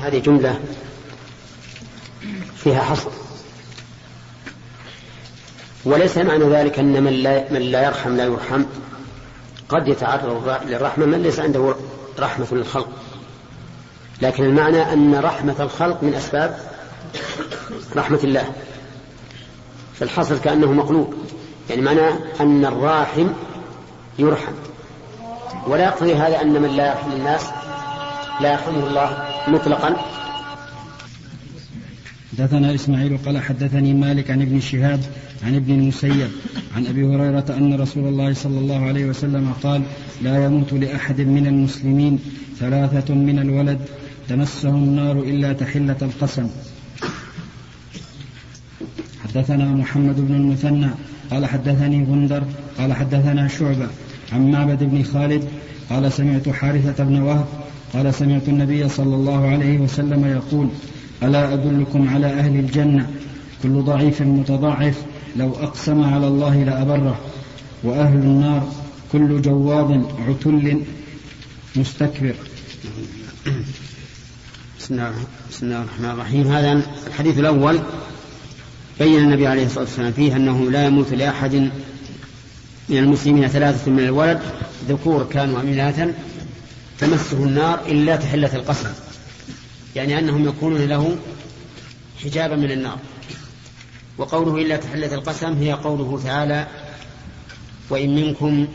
هذه 0.00 0.18
جملة 0.18 0.58
فيها 2.56 2.80
حصر. 2.80 3.10
وليس 5.84 6.18
معنى 6.18 6.44
ذلك 6.44 6.78
أن 6.78 7.02
من 7.02 7.12
لا, 7.12 7.52
من 7.52 7.60
لا 7.60 7.84
يرحم 7.84 8.16
لا 8.16 8.24
يرحم. 8.24 8.62
قد 9.68 9.88
يتعرض 9.88 10.60
للرحمة 10.68 11.06
من 11.06 11.22
ليس 11.22 11.40
عنده 11.40 11.74
رحمة 12.18 12.46
للخلق 12.52 12.88
لكن 14.22 14.44
المعنى 14.44 14.92
أن 14.92 15.14
رحمة 15.14 15.54
الخلق 15.60 16.02
من 16.02 16.14
أسباب 16.14 16.58
رحمة 17.96 18.20
الله. 18.24 18.52
فالحصر 19.94 20.38
كأنه 20.38 20.72
مقلوب. 20.72 21.14
يعني 21.70 21.82
معناه 21.82 22.18
أن 22.40 22.64
الراحم 22.64 23.28
يرحم. 24.18 24.52
ولا 25.66 25.84
يقتضي 25.84 26.14
هذا 26.14 26.40
أن 26.40 26.62
من 26.62 26.68
لا 26.68 26.86
يرحم 26.86 27.12
الناس 27.12 27.50
لا 28.40 28.52
يرحمه 28.52 28.86
الله 28.86 29.28
مطلقا. 29.48 29.96
حدثنا 32.38 32.74
إسماعيل 32.74 33.18
قال 33.18 33.38
حدثني 33.38 33.94
مالك 33.94 34.30
عن 34.30 34.42
ابن 34.42 34.60
شهاب 34.60 35.00
عن 35.42 35.54
ابن 35.54 35.74
المسيب 35.74 36.30
عن 36.76 36.86
أبي 36.86 37.04
هريرة 37.04 37.44
أن 37.50 37.74
رسول 37.74 38.08
الله 38.08 38.34
صلى 38.34 38.58
الله 38.58 38.80
عليه 38.86 39.04
وسلم 39.04 39.52
قال 39.62 39.82
لا 40.22 40.44
يموت 40.44 40.72
لأحد 40.72 41.20
من 41.20 41.46
المسلمين 41.46 42.18
ثلاثة 42.58 43.14
من 43.14 43.38
الولد 43.38 43.78
تمسهم 44.28 44.84
النار 44.84 45.18
إلا 45.18 45.52
تحلة 45.52 45.96
القسم. 46.02 46.48
حدثنا 49.24 49.64
محمد 49.64 50.20
بن 50.20 50.34
المثنى 50.34 50.90
قال 51.30 51.46
حدثني 51.46 52.04
غندر 52.04 52.42
قال 52.78 52.92
حدثنا 52.92 53.48
شعبة 53.48 53.88
عن 54.32 54.50
معبد 54.50 54.84
بن 54.84 55.02
خالد 55.02 55.44
قال 55.90 56.12
سمعت 56.12 56.48
حارثة 56.48 57.04
بن 57.04 57.22
وهب 57.22 57.46
قال 57.92 58.14
سمعت 58.14 58.48
النبي 58.48 58.88
صلى 58.88 59.14
الله 59.14 59.48
عليه 59.48 59.78
وسلم 59.78 60.26
يقول 60.26 60.68
ألا 61.22 61.52
أدلكم 61.54 62.08
على 62.08 62.26
أهل 62.26 62.56
الجنة؟ 62.56 63.10
كل 63.62 63.82
ضعيف 63.82 64.22
متضاعف 64.22 65.02
لو 65.36 65.52
أقسم 65.52 66.04
على 66.14 66.26
الله 66.26 66.64
لأبره. 66.64 67.20
وأهل 67.82 68.18
النار 68.18 68.72
كل 69.12 69.42
جواد 69.42 70.06
عتل 70.28 70.82
مستكبر. 71.76 72.34
بسم 74.80 74.94
الله 75.62 75.82
الرحمن 75.82 76.10
الرحيم. 76.10 76.52
هذا 76.52 76.82
الحديث 77.06 77.38
الأول. 77.38 77.78
بين 78.98 79.18
النبي 79.18 79.46
عليه 79.46 79.66
الصلاة 79.66 79.84
والسلام 79.84 80.12
فيه 80.12 80.36
أنه 80.36 80.70
لا 80.70 80.86
يموت 80.86 81.14
لأحد 81.14 81.54
من 82.88 82.98
المسلمين 82.98 83.48
ثلاثة 83.48 83.90
من 83.90 83.98
الولد 83.98 84.40
ذكور 84.88 85.26
كانوا 85.30 85.60
أميناتا 85.60 86.12
تمسه 86.98 87.44
النار 87.44 87.80
إلا 87.86 88.16
تحلة 88.16 88.54
القسم. 88.54 88.88
يعني 89.96 90.18
أنهم 90.18 90.48
يكونون 90.48 90.80
له 90.80 91.16
حجابا 92.24 92.56
من 92.56 92.70
النار. 92.70 92.98
وقوله 94.18 94.62
إلا 94.62 94.76
تحلة 94.76 95.14
القسم 95.14 95.52
هي 95.52 95.72
قوله 95.72 96.20
تعالى 96.24 96.66
وإن 97.90 98.14
منكم 98.14 98.68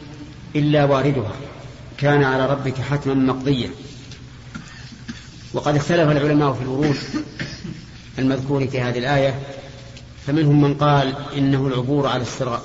إلا 0.55 0.85
واردها 0.85 1.33
كان 1.97 2.23
على 2.23 2.45
ربك 2.45 2.81
حتما 2.81 3.13
مقضيا. 3.13 3.69
وقد 5.53 5.75
اختلف 5.75 6.09
العلماء 6.09 6.53
في 6.53 6.61
الورود 6.61 6.95
المذكور 8.19 8.67
في 8.67 8.81
هذه 8.81 8.97
الآية 8.97 9.39
فمنهم 10.27 10.61
من 10.61 10.73
قال 10.73 11.15
إنه 11.37 11.67
العبور 11.67 12.07
على 12.07 12.21
الصراط 12.21 12.61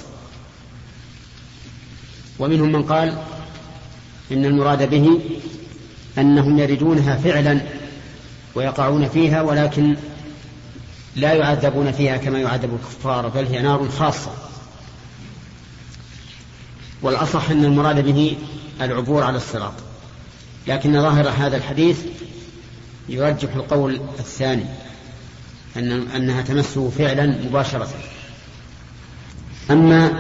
ومنهم 2.39 2.73
من 2.73 2.83
قال 2.83 3.19
إن 4.33 4.45
المراد 4.45 4.91
به 4.91 5.21
أنهم 6.19 6.59
يردونها 6.59 7.17
فعلا 7.17 7.61
ويقعون 8.55 9.09
فيها 9.09 9.43
ولكن 9.43 9.97
لا 11.17 11.33
يعذبون 11.33 11.93
فيها 11.93 12.17
كما 12.17 12.39
يعذب 12.39 12.75
الكفار 12.75 13.29
بل 13.29 13.47
هي 13.47 13.63
نار 13.63 13.89
خاصة. 13.89 14.31
والأصح 17.03 17.51
أن 17.51 17.65
المراد 17.65 18.05
به 18.05 18.37
العبور 18.81 19.23
على 19.23 19.37
الصراط. 19.37 19.73
لكن 20.67 21.03
ظاهر 21.03 21.29
هذا 21.29 21.57
الحديث 21.57 21.99
يرجح 23.09 23.55
القول 23.55 24.01
الثاني 24.19 24.65
أن 25.77 25.93
أنها 26.17 26.43
تمسه 26.43 26.91
فعلا 26.99 27.27
مباشرة. 27.27 27.89
أما 29.71 30.13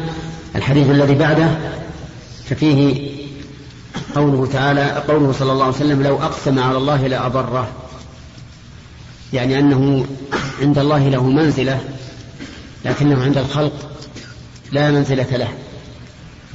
الحديث 0.57 0.91
الذي 0.91 1.14
بعده 1.14 1.59
ففيه 2.45 3.11
قوله 4.14 4.47
تعالى 4.47 5.05
قوله 5.09 5.32
صلى 5.32 5.53
الله 5.53 5.64
عليه 5.64 5.74
وسلم 5.74 6.03
لو 6.03 6.16
أقسم 6.16 6.59
على 6.59 6.78
الله 6.78 7.07
لأبره 7.07 7.84
يعني 9.35 9.59
أنه 9.59 10.07
عند 10.61 10.78
الله 10.78 11.09
له 11.09 11.22
منزلة 11.22 11.80
لكنه 12.85 13.24
عند 13.24 13.39
الخلق 13.39 13.91
لا 14.72 14.91
منزلة 14.91 15.37
له. 15.37 15.49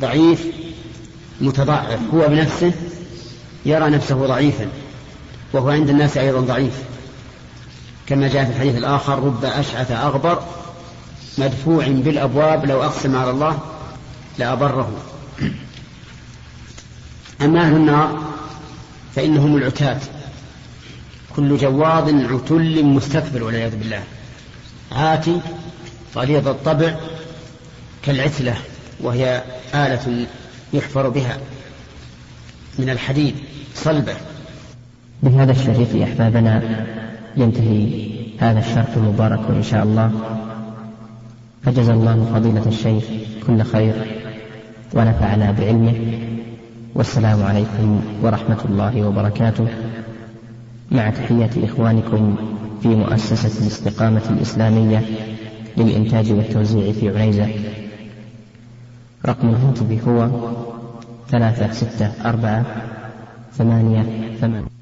ضعيف 0.01 0.45
متضعف 1.41 1.99
هو 2.13 2.27
بنفسه 2.27 2.71
يرى 3.65 3.89
نفسه 3.89 4.27
ضعيفا 4.27 4.67
وهو 5.53 5.69
عند 5.69 5.89
الناس 5.89 6.17
أيضا 6.17 6.39
ضعيف. 6.39 6.73
كما 8.07 8.27
جاء 8.27 8.45
في 8.45 8.51
الحديث 8.51 8.75
الآخر 8.75 9.23
رب 9.23 9.45
أشعث 9.45 9.91
أغبر 9.91 10.43
مدفوع 11.37 11.87
بالأبواب 11.87 12.65
لو 12.65 12.83
أقسم 12.83 13.15
على 13.15 13.31
الله 13.31 13.59
لأبره. 14.37 14.91
أما 17.41 17.61
أهل 17.61 17.75
النار 17.75 18.19
فإنهم 19.15 19.57
العتاة 19.57 19.99
كل 21.35 21.57
جواض 21.57 22.09
عتل 22.09 22.83
مستكبر 22.85 23.43
والعياذ 23.43 23.77
بالله. 23.77 24.03
عاتي 24.91 25.41
غليظ 26.15 26.47
الطبع 26.47 26.95
كالعتلة 28.03 28.55
وهي 29.01 29.43
آلة 29.75 30.27
يحفر 30.73 31.09
بها 31.09 31.37
من 32.79 32.89
الحديد 32.89 33.35
صلبة. 33.75 34.13
بهذا 35.23 35.51
الشريط 35.51 36.03
أحبابنا 36.03 36.85
ينتهي 37.37 38.09
هذا 38.39 38.59
الشرط 38.59 38.97
المبارك 38.97 39.39
إن 39.49 39.63
شاء 39.63 39.83
الله. 39.83 40.11
فجزا 41.65 41.93
الله 41.93 42.31
فضيلة 42.33 42.67
الشيخ 42.67 43.03
كل 43.47 43.63
خير 43.63 43.93
ونفعنا 44.93 45.51
بعلمه. 45.51 45.93
والسلام 46.95 47.43
عليكم 47.43 48.01
ورحمة 48.23 48.65
الله 48.65 49.03
وبركاته. 49.07 49.67
مع 50.91 51.09
تحيات 51.09 51.57
إخوانكم 51.57 52.35
في 52.81 52.87
مؤسسة 52.87 53.61
الاستقامة 53.61 54.21
الإسلامية 54.29 55.01
للإنتاج 55.77 56.31
والتوزيع 56.31 56.91
في 56.93 57.19
عنيزة 57.19 57.47
رقم 59.25 59.49
الهاتف 59.49 60.07
هو 60.07 60.29
ثلاثة 61.29 61.71
ستة 61.73 62.11
أربعة 62.25 62.65
ثمانية 63.53 64.05
ثمانية. 64.41 64.78